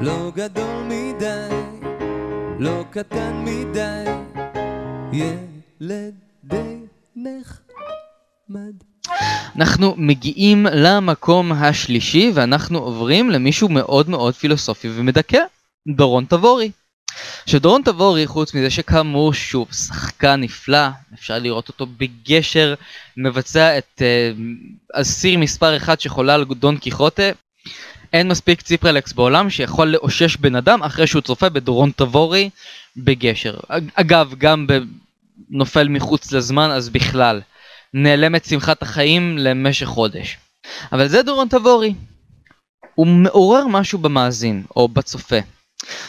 [0.00, 1.48] לא גדול מדי,
[2.58, 4.04] לא קטן מדי,
[5.12, 6.76] ילד די
[7.16, 8.74] נחמד.
[9.56, 15.57] אנחנו מגיעים למקום השלישי ואנחנו עוברים למישהו מאוד מאוד פילוסופי ומדכא.
[15.88, 16.70] דורון תבורי.
[17.46, 22.74] שדורון תבורי, חוץ מזה שכאמור שוב שחקן נפלא, אפשר לראות אותו בגשר,
[23.16, 24.40] מבצע את uh,
[24.94, 27.30] הסיר מספר אחד שחולה על דון קיחוטה,
[28.12, 32.50] אין מספיק ציפרלקס בעולם שיכול לאושש בן אדם אחרי שהוא צופה בדורון תבורי
[32.96, 33.56] בגשר.
[33.94, 34.66] אגב, גם
[35.50, 37.40] נופל מחוץ לזמן אז בכלל.
[37.94, 40.36] נעלמת שמחת החיים למשך חודש.
[40.92, 41.94] אבל זה דורון תבורי.
[42.94, 45.38] הוא מעורר משהו במאזין, או בצופה.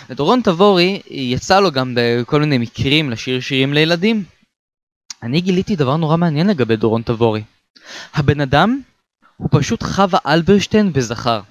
[0.10, 4.24] לדורון תבורי יצא לו גם בכל מיני מקרים לשיר שירים לילדים.
[5.24, 7.44] אני גיליתי דבר נורא מעניין לגבי דורון תבורי.
[8.14, 8.82] הבן אדם
[9.38, 11.42] הוא פשוט חווה אלברשטיין בזכר.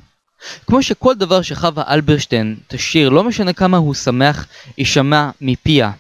[0.67, 4.47] כמו שכל דבר שחווה אלברשטיין תשיר, לא משנה כמה הוא שמח,
[4.79, 5.91] יישמע מפיה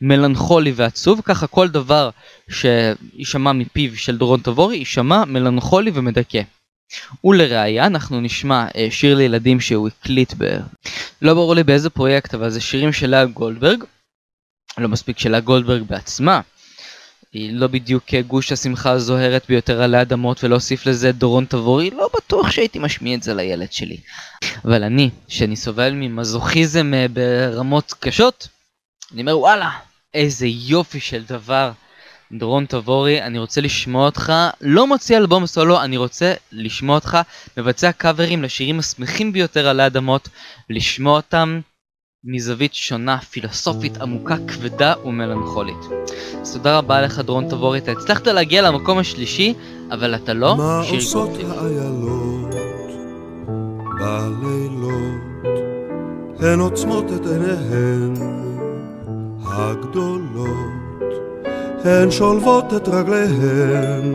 [0.00, 2.10] מלנכולי ועצוב, ככה כל דבר
[2.50, 6.42] שיישמע מפיו של דורון תבורי יישמע מלנכולי ומדכא.
[7.24, 10.58] ולראיה אנחנו נשמע אה, שיר לילדים שהוא הקליט ב...
[11.22, 13.84] לא ברור לי באיזה פרויקט, אבל זה שירים של לאה גולדברג.
[14.78, 16.40] לא מספיק של לאה גולדברג בעצמה.
[17.32, 22.50] היא לא בדיוק גוש השמחה הזוהרת ביותר עלי אדמות ולהוסיף לזה דורון תבורי, לא בטוח
[22.50, 23.96] שהייתי משמיע את זה לילד שלי.
[24.64, 28.48] אבל אני, שאני סובל ממזוכיזם אה, ברמות קשות,
[29.12, 29.70] אני אומר וואלה,
[30.14, 31.72] איזה יופי של דבר.
[32.32, 37.18] דורון תבורי, אני רוצה לשמוע אותך, לא מוציא אלבום סולו, אני רוצה לשמוע אותך
[37.56, 40.28] מבצע קאברים לשירים השמחים ביותר על האדמות,
[40.70, 41.60] לשמוע אותם
[42.24, 45.76] מזווית שונה, פילוסופית, עמוקה, כבדה ומלנכולית.
[46.40, 49.54] אז תודה רבה לך דורון תבורי, אתה הצלחת להגיע למקום השלישי,
[49.90, 50.92] אבל אתה לא שיר גוטליב.
[50.92, 52.54] מה עושות האיילות
[53.98, 55.18] בלילות?
[56.40, 58.14] הן עוצמות את עיניהן
[59.44, 60.87] הגדולות,
[61.84, 64.14] הן שולבות את רגליהן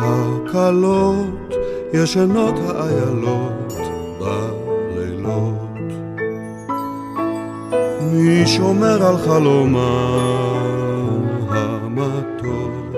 [0.00, 1.54] הקלות,
[1.92, 3.72] ישנות האיילות
[4.18, 5.70] בלילות.
[8.00, 9.80] מי שומר על חלומן
[11.48, 12.96] המתוק,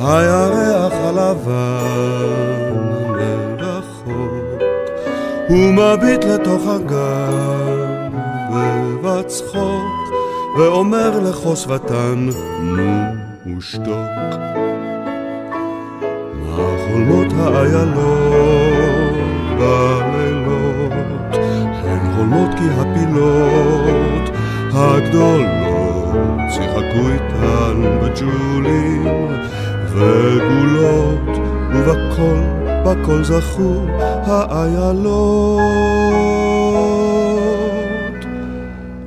[0.00, 1.56] הירח הלבן
[3.10, 4.62] מרחוק,
[5.48, 8.12] הוא מביט לתוך הגן
[8.52, 9.95] בבצחוק,
[10.56, 12.28] ואומר לחוסבתן,
[12.62, 13.86] נו ושתוק.
[16.32, 16.56] מה
[16.88, 19.16] חולמות האיילות
[19.58, 20.92] בלילות,
[21.84, 24.30] הן חולמות כי הפילות
[24.72, 29.28] הגדולות שיחקו איתן בג'ולים
[29.88, 31.38] וגולות,
[31.72, 32.40] ובכל,
[32.84, 33.86] בכל זכו
[34.26, 36.05] האיילות.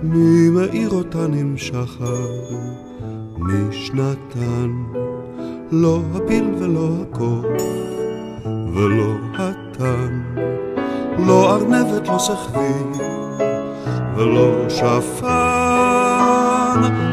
[0.04, 2.28] מי מאיר אותן עם שחר
[3.38, 4.72] משנתן,
[5.72, 7.46] לא הפיל ולא הקוף
[8.74, 10.22] ולא התן,
[11.28, 13.04] לא ארנבת, לא סחבי
[14.16, 15.30] ולא שפן,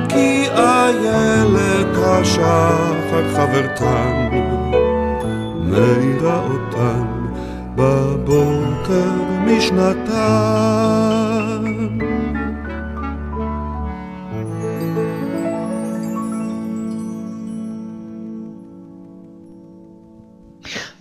[0.08, 2.94] כי איילת השחר
[3.34, 4.28] חברתן,
[5.64, 7.06] מאירה אותן
[7.76, 9.10] בבוקר
[9.46, 10.85] משנתן.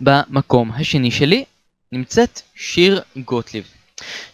[0.06, 1.46] במקום השני שלי
[1.92, 3.64] נמצאת שיר גוטליב,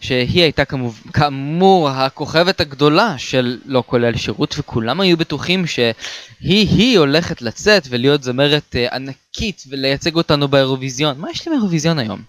[0.00, 1.02] שהיא הייתה כמוב...
[1.12, 8.76] כאמור הכוכבת הגדולה של לא כולל שירות, וכולם היו בטוחים שהיא-היא הולכת לצאת ולהיות זמרת
[8.76, 11.18] אה, ענקית ולייצג אותנו באירוויזיון.
[11.18, 12.22] מה יש לי באירוויזיון היום?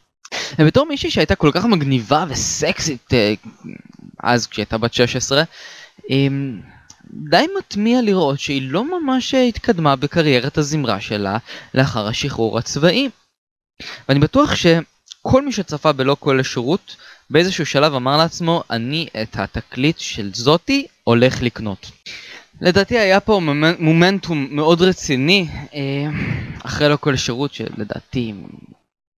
[0.59, 3.33] ובתור מישהי שהייתה כל כך מגניבה וסקסית אה,
[4.19, 5.43] אז כשהייתה בת 16,
[6.09, 6.61] אמ,
[7.29, 11.37] די מטמיע לראות שהיא לא ממש התקדמה בקריירת הזמרה שלה
[11.73, 13.09] לאחר השחרור הצבאי.
[14.09, 16.95] ואני בטוח שכל מי שצפה בלא כל השירות
[17.29, 21.91] באיזשהו שלב אמר לעצמו אני את התקליט של זאתי הולך לקנות.
[22.61, 23.41] לדעתי היה פה
[23.79, 26.05] מומנטום מאוד רציני אה,
[26.65, 28.33] אחרי לא כל השירות שלדעתי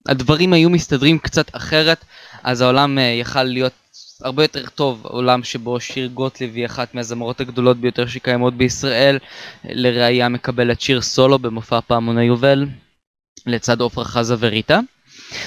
[0.07, 2.05] הדברים היו מסתדרים קצת אחרת
[2.43, 3.73] אז העולם אה, יכל להיות
[4.21, 9.17] הרבה יותר טוב, עולם שבו שיר גוטליב היא אחת מהזמרות הגדולות ביותר שקיימות בישראל,
[9.63, 12.65] לראיה מקבלת שיר סולו במופע פעמון היובל,
[13.47, 14.79] לצד עופרה חזה וריטה.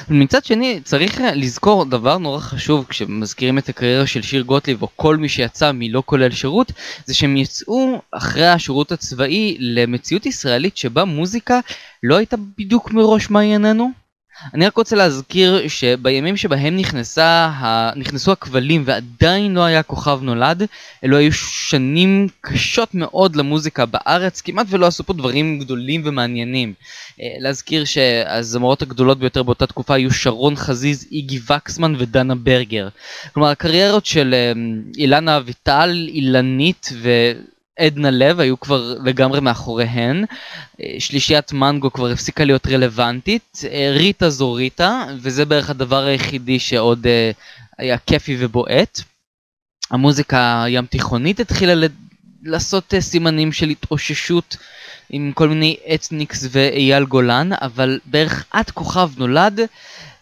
[0.09, 5.16] מצד שני, צריך לזכור דבר נורא חשוב כשמזכירים את הקריירה של שיר גוטליב או כל
[5.16, 6.72] מי שיצא מלא כולל שירות,
[7.05, 11.61] זה שהם יצאו אחרי השירות הצבאי למציאות ישראלית שבה מוזיקה
[12.03, 14.07] לא הייתה בדיוק מראש מעייננו.
[14.55, 17.51] אני רק רוצה להזכיר שבימים שבהם נכנסה.
[17.97, 20.62] נכנסו הכבלים ועדיין לא היה כוכב נולד,
[21.05, 26.74] אלו היו שנים קשות מאוד למוזיקה בארץ, כמעט ולא עשו פה דברים גדולים ומעניינים.
[27.20, 32.89] אה, להזכיר שהזמרות הגדולות ביותר באותה תקופה היו שרון חזיז, איגי וקסמן ודנה ברגר.
[33.34, 34.53] כלומר הקריירות של אה,
[34.99, 37.11] אילנה אביטל, אילנית ו...
[37.78, 40.24] עדנה לב היו כבר לגמרי מאחוריהן,
[40.80, 46.58] אה, שלישיית מנגו כבר הפסיקה להיות רלוונטית, אה, ריטה זו ריטה, וזה בערך הדבר היחידי
[46.58, 47.30] שעוד אה,
[47.78, 49.00] היה כיפי ובועט.
[49.90, 51.86] המוזיקה הים תיכונית התחילה
[52.42, 54.56] לעשות סימנים של התאוששות
[55.10, 59.60] עם כל מיני אתניקס ואייל גולן, אבל בערך עד כוכב נולד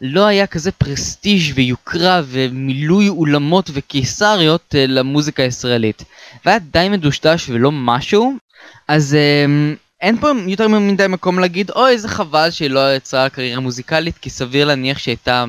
[0.01, 6.05] לא היה כזה פרסטיג' ויוקרה ומילוי אולמות וקיסריות למוזיקה הישראלית.
[6.44, 8.32] והיה די מדושדש ולא משהו,
[8.88, 13.61] אז אה, אין פה יותר מדי מקום להגיד, אוי איזה חבל שהיא לא יצרה קריירה
[13.61, 15.44] מוזיקלית, כי סביר להניח שהייתה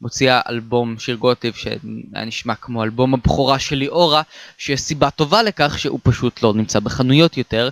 [0.00, 4.22] מוציאה אלבום שיר גוטיב שהיה נשמע כמו אלבום הבכורה של ליאורה,
[4.58, 7.68] שיש סיבה טובה לכך שהוא פשוט לא נמצא בחנויות יותר.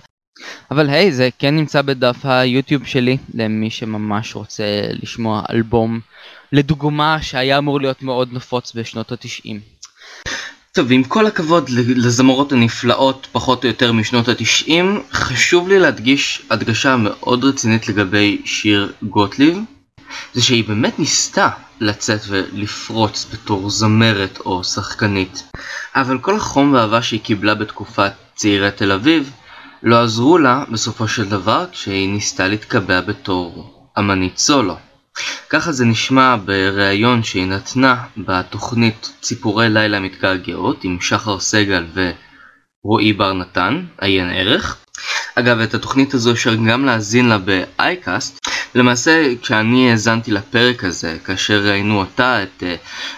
[0.71, 4.63] אבל היי, זה כן נמצא בדף היוטיוב שלי, למי שממש רוצה
[5.01, 5.99] לשמוע אלבום,
[6.51, 9.59] לדוגמה שהיה אמור להיות מאוד נפוץ בשנות התשעים.
[10.73, 16.95] טוב, ועם כל הכבוד לזמרות הנפלאות פחות או יותר משנות התשעים, חשוב לי להדגיש הדגשה
[16.95, 19.57] מאוד רצינית לגבי שיר גוטליב,
[20.33, 25.43] זה שהיא באמת ניסתה לצאת ולפרוץ בתור זמרת או שחקנית,
[25.95, 29.31] אבל כל החום והאהבה שהיא קיבלה בתקופת צעירי תל אביב,
[29.83, 34.77] לא עזרו לה בסופו של דבר כשהיא ניסתה להתקבע בתור אמנית סולו.
[35.49, 43.33] ככה זה נשמע בריאיון שהיא נתנה בתוכנית ציפורי לילה מתגעגעות עם שחר סגל ורועי בר
[43.33, 44.77] נתן, עיין ערך.
[45.35, 48.47] אגב, את התוכנית הזו אפשר גם להאזין לה באייקאסט.
[48.75, 52.75] למעשה, כשאני האזנתי לפרק הזה, כאשר ראינו אותה, את אה,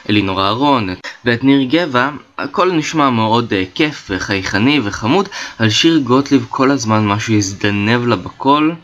[0.10, 0.90] אלינור אהרון
[1.26, 5.30] ואת ניר גבע, הכל נשמע מאוד uh, כיף וחייכני וחמוד,
[5.60, 8.76] על שיר גוטליב כל הזמן משהו הזדנב לה בקול.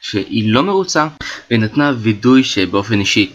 [0.00, 1.06] שהיא לא מרוצה,
[1.50, 3.32] והיא נתנה וידוי שבאופן אישי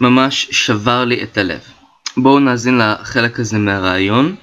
[0.00, 1.60] ממש שבר לי את הלב.
[2.16, 4.36] בואו נאזין לחלק הזה מהרעיון.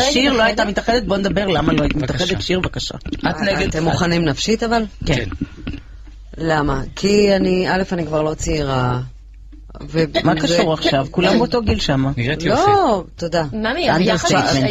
[0.00, 2.94] שיר לא הייתה מתאחדת, בואו נדבר למה לא היית מתאחדת, שיר בבקשה.
[3.30, 3.68] את נגד...
[3.68, 4.84] אתם מוכנים נפשית אבל?
[5.06, 5.28] כן.
[6.38, 6.82] למה?
[6.96, 9.00] כי אני, א', אני כבר לא צעירה.
[10.24, 11.06] מה קשור עכשיו?
[11.10, 12.04] כולם באותו גיל שם.
[12.16, 12.70] נראית יופי.
[12.70, 13.44] לא, תודה.
[13.52, 13.88] ממי,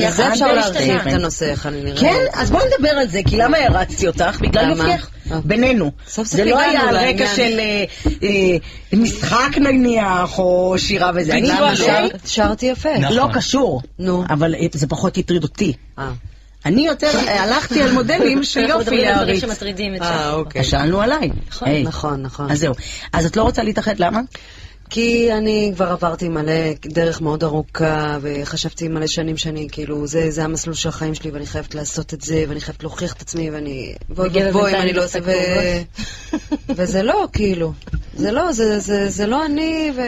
[0.10, 2.00] זה אפשר להרחיב את הנושא, איך אני נראית.
[2.00, 4.40] כן, אז בואי נדבר על זה, כי למה הרצתי אותך?
[4.42, 5.10] בגלל יופייך.
[5.44, 5.92] בינינו.
[6.24, 7.60] זה לא היה על רקע של
[8.94, 11.34] משחק נניח, או שירה וזה.
[12.26, 12.90] שרתי יפה.
[13.12, 13.82] לא קשור.
[14.00, 14.24] נו.
[14.30, 15.74] אבל זה פחות הטריד אותי.
[16.66, 17.12] אני יותר
[17.44, 19.44] הלכתי על מודלים של יופי להריץ.
[20.02, 20.64] אה, אוקיי.
[20.64, 21.30] שאלנו עליי.
[21.84, 22.52] נכון, נכון.
[22.52, 22.74] אז זהו.
[23.14, 24.20] אז את לא רוצה להתאחד, למה?
[24.90, 30.44] כי אני כבר עברתי מלא דרך מאוד ארוכה, וחשבתי מלא שנים שאני, כאילו, זה, זה
[30.44, 33.96] המסלול של החיים שלי, ואני חייבת לעשות את זה, ואני חייבת להוכיח את עצמי, ואני...
[34.10, 35.20] בואי ובואי אם אני לא עושה...
[35.24, 35.32] ו...
[36.76, 37.74] וזה לא, כאילו.
[38.14, 40.02] זה לא, זה, זה, זה לא אני, ו...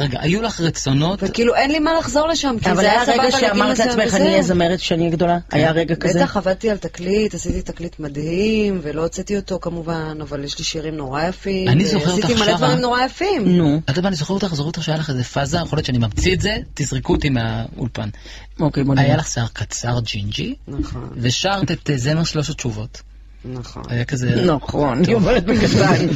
[0.00, 1.18] רגע, היו לך רצונות?
[1.22, 3.50] וכאילו אין לי מה לחזור לשם, כי זה היה סבבה להגיד לזה.
[3.50, 5.38] אבל היה רגע שאמרת לעצמך, אני אהיה זמרת כשאני אהיה גדולה?
[5.50, 5.56] כן.
[5.56, 6.18] היה רגע כזה?
[6.18, 10.94] בטח, עבדתי על תקליט, עשיתי תקליט מדהים, ולא הוצאתי אותו כמובן, אבל יש לי שירים
[10.94, 11.68] נורא יפים.
[11.68, 13.56] אני זוכר אותך עשיתי מלא דברים נורא יפים.
[13.56, 13.80] נו.
[13.90, 16.34] אתה יודע, אני זוכר אותך, זוכר אותך שהיה לך איזה פאזה, יכול להיות שאני ממציא
[16.34, 18.08] את זה, תזרקו אותי מהאולפן.
[18.60, 19.06] אוקיי, בוא נראה.
[19.06, 21.08] היה לך שיער קצר ג'ינג'י, נכון.
[21.16, 23.02] ושרת את אה, זמר שלוש התשובות.
[23.44, 23.82] נכון.
[23.88, 24.42] היה כזה...
[24.44, 26.06] נכון, היא אומרת בקטן.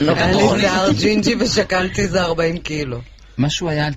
[0.16, 2.98] היה לי שיער ג'ינג'י ושקלתי איזה 40 קילו.
[3.38, 3.88] משהו היה...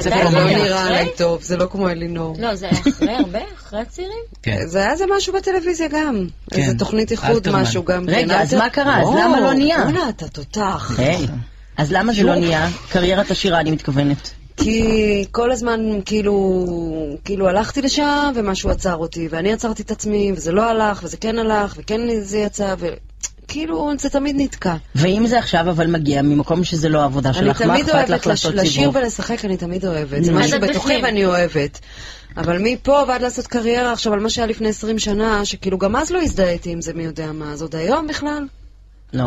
[0.00, 2.36] זה לא נראה עליי טוב, זה לא כמו אלינור.
[2.38, 3.38] לא, זה היה אחרי הרבה?
[3.54, 4.22] אחרי הצעירים?
[4.42, 4.66] כן.
[4.66, 6.26] זה היה איזה משהו בטלוויזיה גם.
[6.52, 7.48] איזה תוכנית איחוד.
[7.52, 8.04] משהו גם.
[8.08, 9.02] רגע, אז מה קרה?
[9.02, 9.82] אז למה לא נהיה?
[9.84, 10.94] בוא'נה, אתה תותח.
[10.98, 11.26] היי.
[11.76, 12.68] אז למה זה לא נהיה?
[12.88, 14.30] קריירת השירה, אני מתכוונת.
[14.56, 16.66] כי כל הזמן כאילו,
[17.24, 21.38] כאילו הלכתי לשם ומשהו עצר אותי, ואני עצרתי את עצמי, וזה לא הלך, וזה כן
[21.38, 22.74] הלך, וכן זה יצא,
[23.54, 24.76] וכאילו זה תמיד נתקע.
[24.94, 28.10] ואם זה עכשיו אבל מגיע ממקום שזה לא העבודה שלך, מה אני תמיד אכפת לך
[28.10, 28.96] אוהבת לש- לעשות לשיר סיבוב?
[28.96, 30.24] ולשחק, אני תמיד אוהבת.
[30.24, 30.32] זה.
[30.32, 31.00] משהו בתוכי.
[31.02, 31.80] ואני אוהבת.
[32.36, 36.10] אבל מפה ועד לעשות קריירה עכשיו על מה שהיה לפני 20 שנה, שכאילו גם אז
[36.10, 38.46] לא הזדהיתי עם זה מי יודע מה, אז עוד היום בכלל?
[39.12, 39.24] לא.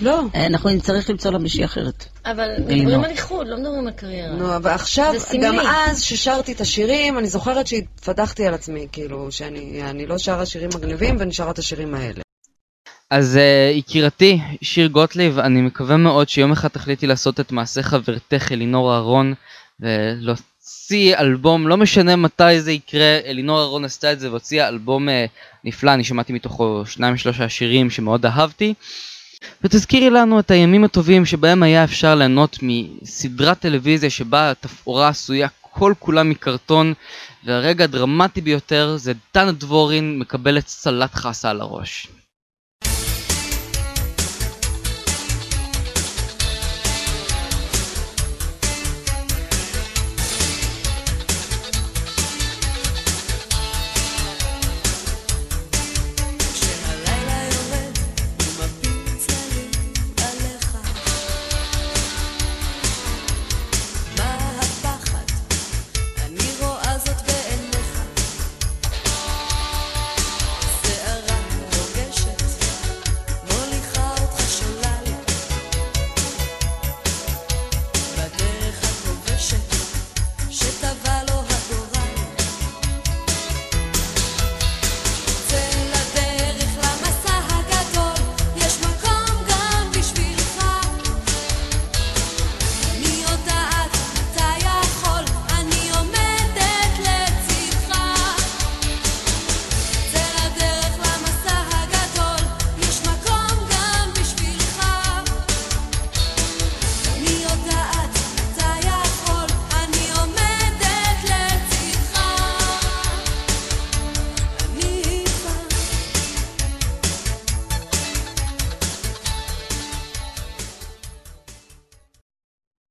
[0.00, 0.20] לא.
[0.34, 2.04] אה, אנחנו נצטרך למצוא לה מישהי אחרת.
[2.26, 2.74] אבל לא.
[2.76, 4.34] מדברים על איחוד, לא מדברים על קריירה.
[4.36, 5.14] נו, אבל עכשיו.
[5.42, 10.46] גם אז ששרתי את השירים, אני זוכרת שהתפתחתי על עצמי, כאילו, שאני אני לא שרה
[10.46, 12.25] שירים מגניבים ואני שרה את השירים האלה.
[13.10, 18.52] אז uh, יקירתי, שיר גוטליב, אני מקווה מאוד שיום אחד תחליטי לעשות את מעשה חברתך
[18.52, 19.34] אלינור אהרון
[19.80, 25.12] ולהוציא אלבום, לא משנה מתי זה יקרה, אלינור אהרון עשתה את זה והוציאה אלבום uh,
[25.64, 28.74] נפלא, אני שמעתי מתוכו שניים שלושה שירים שמאוד אהבתי.
[29.62, 35.94] ותזכירי לנו את הימים הטובים שבהם היה אפשר ליהנות מסדרת טלוויזיה שבה התפאורה עשויה כל
[35.98, 36.94] כולה מקרטון,
[37.44, 42.08] והרגע הדרמטי ביותר זה דנה דבורין מקבלת סלט חסה על הראש.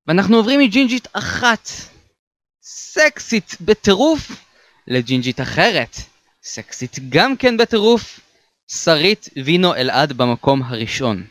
[0.08, 1.68] ואנחנו עוברים מג'ינג'ית אחת,
[2.62, 4.44] סקסית בטירוף,
[4.86, 5.96] לג'ינג'ית אחרת,
[6.42, 8.20] סקסית גם כן בטירוף,
[8.68, 11.26] שרית וינו אלעד במקום הראשון.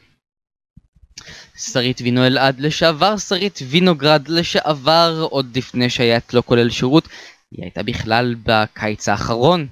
[1.57, 7.07] שרית וינו אלעד לשעבר, שרית וינוגרד לשעבר, עוד לפני שהיה את לא כולל שירות,
[7.51, 9.67] היא הייתה בכלל בקיץ האחרון,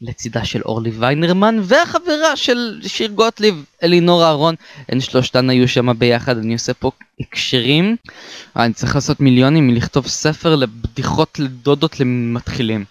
[0.00, 4.54] לצידה של אורלי ויינרמן והחברה של שיר גוטליב, אלינור אהרון,
[4.88, 6.90] הן שלושתן היו שם ביחד, אני עושה פה
[7.20, 7.96] הקשרים.
[8.56, 12.84] אני צריך לעשות מיליונים מלכתוב ספר לבדיחות לדודות למתחילים.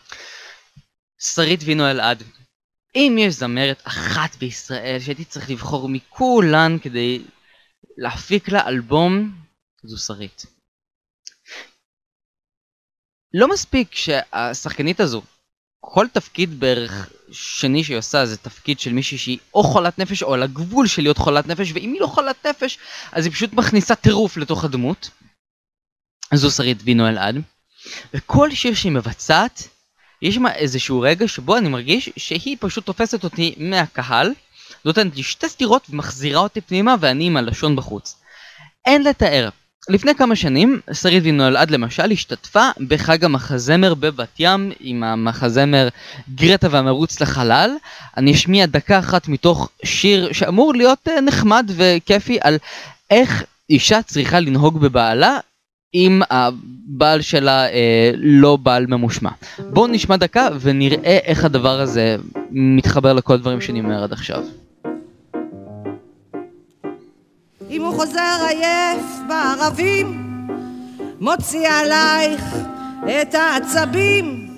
[1.19, 2.23] שרית וינו אלעד,
[2.95, 7.21] אם יש זמרת אחת בישראל שהייתי צריך לבחור מכולן כדי
[7.97, 9.31] להפיק לה אלבום,
[9.83, 10.45] זו שרית.
[13.33, 15.21] לא מספיק שהשחקנית הזו,
[15.85, 20.33] כל תפקיד בערך שני שהיא עושה זה תפקיד של מישהי שהיא או חולת נפש או
[20.33, 22.77] על הגבול של להיות חולת נפש, ואם היא לא חולת נפש,
[23.11, 25.09] אז היא פשוט מכניסה טירוף לתוך הדמות.
[26.33, 27.41] זו שרית וינו אלעד.
[28.13, 29.67] וכל שיר שהיא מבצעת,
[30.21, 34.33] יש שם איזשהו רגע שבו אני מרגיש שהיא פשוט תופסת אותי מהקהל,
[34.85, 38.15] נותנת לי שתי סטירות ומחזירה אותי פנימה ואני עם הלשון בחוץ.
[38.85, 39.49] אין לתאר.
[39.89, 45.87] לפני כמה שנים, שרית וינו אלעד למשל השתתפה בחג המחזמר בבת ים עם המחזמר
[46.35, 47.71] גרטה והמרוץ לחלל.
[48.17, 52.57] אני אשמיע דקה אחת מתוך שיר שאמור להיות אה, נחמד וכיפי על
[53.09, 55.37] איך אישה צריכה לנהוג בבעלה
[55.93, 59.29] אם הבעל שלה אה, לא בעל ממושמע.
[59.59, 62.15] בואו נשמע דקה ונראה איך הדבר הזה
[62.51, 64.43] מתחבר לכל הדברים שאני אומר עד עכשיו.
[67.73, 70.37] אם הוא חוזר עייף בערבים,
[71.19, 72.43] מוציא עלייך
[73.21, 74.57] את העצבים.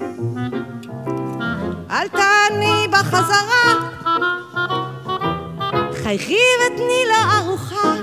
[1.92, 3.90] אל תעני בחזרה,
[6.04, 7.94] חייכי ותני לו ארוחה.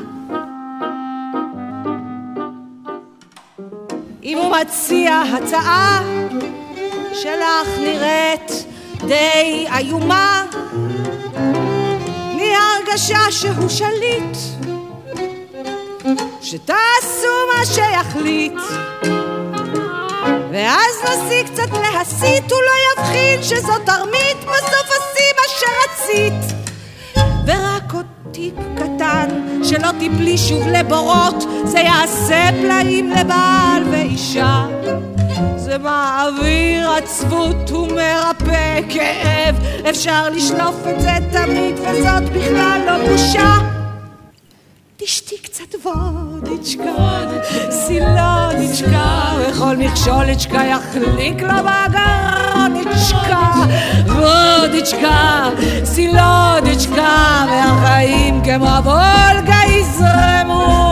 [4.22, 6.02] אם הוא מציע הצעה
[7.12, 8.52] שלך נראית
[9.06, 10.44] די איומה,
[12.32, 14.61] תני הרגשה שהוא שליט.
[16.40, 18.53] שתעשו מה שיחליט
[20.53, 26.55] ואז נסי קצת להסית, הוא לא יבחין שזאת תרמית, בסוף עשי מה שרצית.
[27.46, 29.28] ורק עוד טיפ קטן,
[29.64, 34.66] שלא תיפלי שוב לבורות, זה יעשה פלאים לבעל ואישה.
[35.57, 39.57] זה מעביר עצבות ומרפא כאב,
[39.90, 43.81] אפשר לשלוף את זה תמיד, וזאת בכלל לא בושה.
[45.05, 46.82] תשתי קצת וודיצ'קה,
[47.70, 53.53] סילוניצ'קה, וכל מכשולצ'קה יחליק לו בגרוניצ'קה,
[54.07, 55.48] וודיצ'קה,
[55.84, 60.91] סילוניצ'קה, והחיים כמו וולגה יזרמו.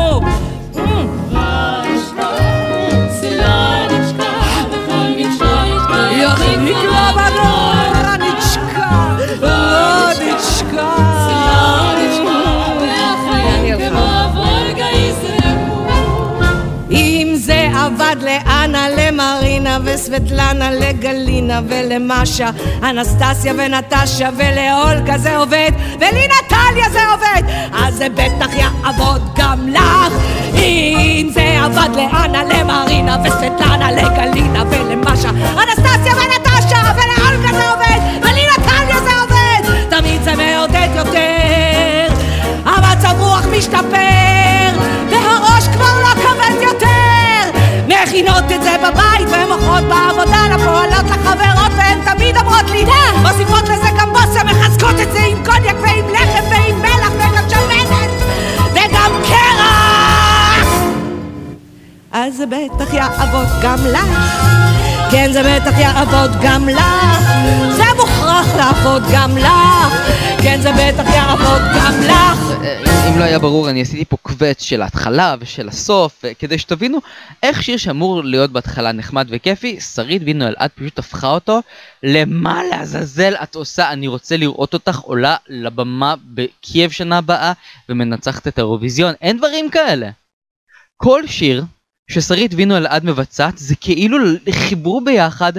[19.85, 22.51] וסבטלנה לגלינה ולמשה,
[22.83, 30.13] אנסטסיה ונטשה ולאולגה זה עובד, ולנטליה זה עובד, אז זה בטח יעבוד גם לך.
[30.55, 34.80] אם זה עבד לאנה, למרינה וסבטלנה לגלינה ולמשה,
[48.21, 52.85] מכינות את זה בבית, ומוכרות בעבודה לפועלות לחברות, והן תמיד אומרות לי,
[53.23, 58.11] מוסיפות לזה גם בושם, מחזקות את זה עם קוניאק ועם לחם ועם מלח וגם שמנת,
[58.73, 60.69] וגם קרח!
[62.13, 64.51] אז זה בטח יעבוד גם לך.
[65.11, 67.21] כן, זה בטח יעבוד גם לך.
[67.77, 69.95] זה מוכרח לעבוד גם לך.
[70.43, 72.90] כן, זה בטח יעבוד גם לך.
[73.09, 76.99] אם לא היה ברור, אני עשיתי פה קווץ' של ההתחלה ושל הסוף, אה, כדי שתבינו
[77.43, 81.61] איך שיר שאמור להיות בהתחלה נחמד וכיפי, שרית וינו אלעד פשוט הפכה אותו
[82.03, 87.53] למה לעזאזל את עושה, אני רוצה לראות אותך עולה לבמה בקייב שנה הבאה
[87.89, 90.11] ומנצחת את האירוויזיון, אין דברים כאלה.
[90.97, 91.65] כל שיר
[92.11, 94.19] ששרית וינו אלעד מבצעת זה כאילו
[94.51, 95.53] חיברו ביחד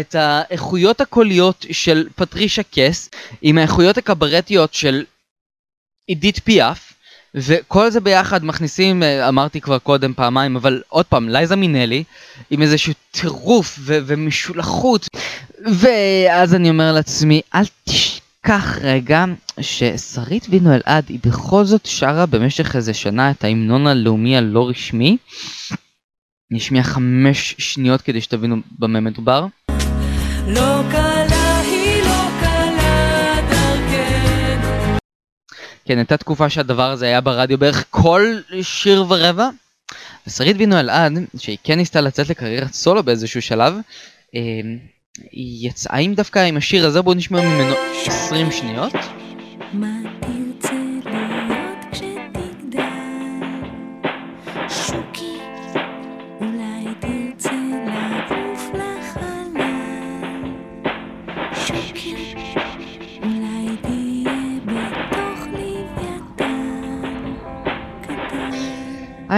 [0.00, 3.10] את האיכויות הקוליות של פטרישה קס
[3.42, 5.04] עם האיכויות הקברטיות של
[6.12, 6.92] עידית פיאף
[7.34, 12.04] וכל זה ביחד מכניסים, אה, אמרתי כבר קודם פעמיים, אבל עוד פעם, לייזה מינלי,
[12.50, 15.08] עם איזשהו טירוף ו- ומשולחות,
[15.72, 19.24] ואז אני אומר לעצמי, אל תשכח רגע
[19.60, 25.16] ששרית וינו אלעד היא בכל זאת שרה במשך איזה שנה את ההמנון הלאומי הלא רשמי.
[26.50, 29.46] אני אשמיע חמש שניות כדי שתבינו במה מדובר.
[30.48, 30.82] לא
[35.84, 39.48] כן, הייתה תקופה שהדבר הזה היה ברדיו בערך כל שיר ורבע.
[40.26, 43.74] ושרית וינו אלעד, שהיא כן ניסתה לצאת לקריירת סולו באיזשהו שלב,
[44.34, 44.40] אה,
[45.32, 47.74] היא יצאה עם דווקא עם השיר הזה, בואו נשמע ממנו
[48.06, 48.92] 20 שניות.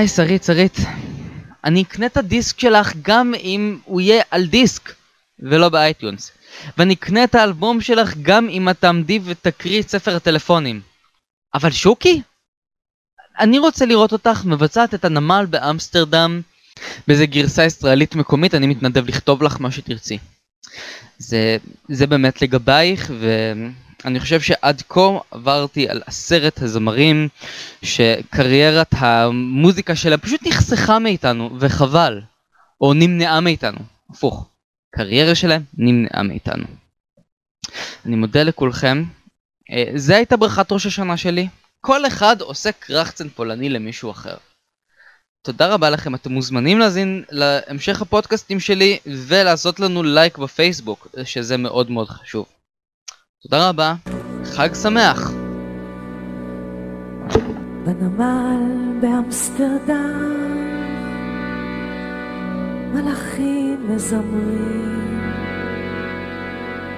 [0.04, 0.76] היי שרית, שרית,
[1.64, 4.92] אני אקנה את הדיסק שלך גם אם הוא יהיה על דיסק
[5.38, 6.30] ולא ב iTunes.
[6.78, 10.80] ואני אקנה את האלבום שלך גם אם את תעמדי ותקריא את ספר הטלפונים.
[11.54, 12.22] אבל שוקי?
[13.38, 16.40] אני רוצה לראות אותך מבצעת את הנמל באמסטרדם
[17.08, 20.18] באיזה גרסה ישראלית מקומית, אני מתנדב לכתוב לך מה שתרצי.
[21.18, 21.56] זה,
[21.88, 23.10] זה באמת לגבייך,
[24.04, 27.28] ואני חושב שעד כה עברתי על עשרת הזמרים
[27.82, 32.20] שקריירת המוזיקה שלהם פשוט נחסכה מאיתנו, וחבל.
[32.80, 33.78] או נמנעה מאיתנו,
[34.10, 34.48] הפוך.
[34.94, 36.64] קריירה שלהם נמנעה מאיתנו.
[38.06, 39.04] אני מודה לכולכם.
[39.70, 41.48] אה, זה הייתה ברכת ראש השנה שלי.
[41.80, 44.36] כל אחד עושה קרחצן פולני למישהו אחר.
[45.42, 51.90] תודה רבה לכם, אתם מוזמנים להאזין להמשך הפודקאסטים שלי ולעשות לנו לייק בפייסבוק, שזה מאוד
[51.90, 52.46] מאוד חשוב.
[53.48, 53.94] תודה רבה,
[54.44, 55.30] חג שמח!
[57.84, 58.62] בנמל
[59.00, 60.44] באמסטרדם
[62.94, 65.30] מלאכים מזמרים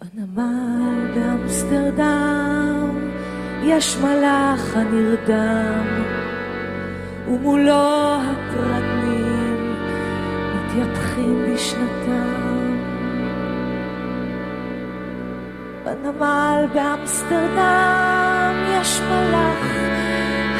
[0.00, 2.49] בנמל באמסטרדם
[3.62, 6.02] יש מלאך הנרדם
[7.28, 9.76] ומולו הפרטנים
[10.54, 12.76] מתייפחים בשנתם.
[15.84, 19.66] בנמל באמסטרדם יש מלאך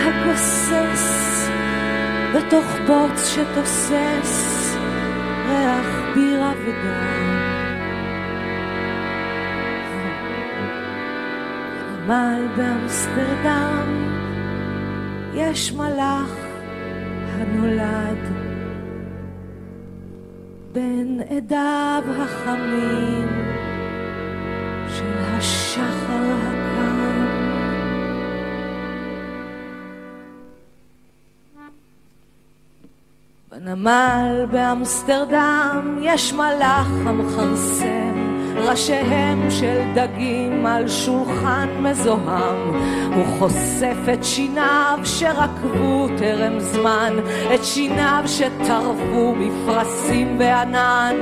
[0.01, 1.51] הגוסס
[2.35, 4.77] בתוך בוץ שתוסס
[5.49, 7.40] ריח בירה ודם.
[12.11, 14.07] בנמל באמסטרדם.
[15.35, 16.31] יש מלאך
[17.33, 18.19] הנולד.
[20.73, 23.29] בין עדיו החמים
[24.89, 27.27] של השחר הקם.
[33.51, 38.20] בנמל באמסטרדם יש מלאך המכרסם
[38.69, 42.75] ראשיהם של דגים על שולחן מזוהם.
[43.15, 47.17] הוא חושף את שיניו שרקבו טרם זמן,
[47.55, 51.17] את שיניו שטרפו מפרשים בענן.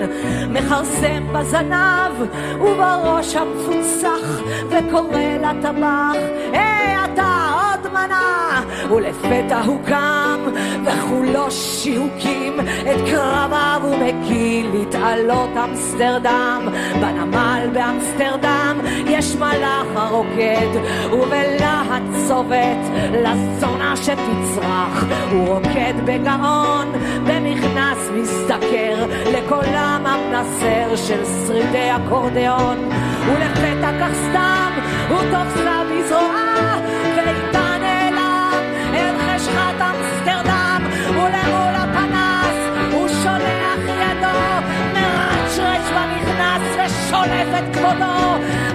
[0.51, 2.28] מכרסם בזנב
[2.61, 6.16] ובראש המפוצח, וקורא לטבח,
[6.53, 7.49] היי אתה
[7.82, 8.62] עוד מנה!
[8.90, 10.40] ולפתע הוא קם,
[10.84, 16.68] וכולו שיהוקים, את קרביו הוא מקיל להתעלות אמסטרדם.
[17.00, 20.80] בנמל באמסטרדם יש מלאך הרוקד,
[21.12, 25.04] ובלהט צובט לזונה שתצרח.
[25.30, 26.92] הוא רוקד בגאון,
[27.26, 32.88] במכנס משתכר, לקולם המנסר של שרידי אקורדיאון.
[33.26, 34.72] ולפתע כך סתם,
[35.08, 35.68] הוא תופס
[40.28, 42.56] אמסטרדם, ולמול הפנס
[42.92, 44.38] הוא שולח ידו,
[44.94, 48.67] מרצ'רץ' במכנס ושולף את כבודו.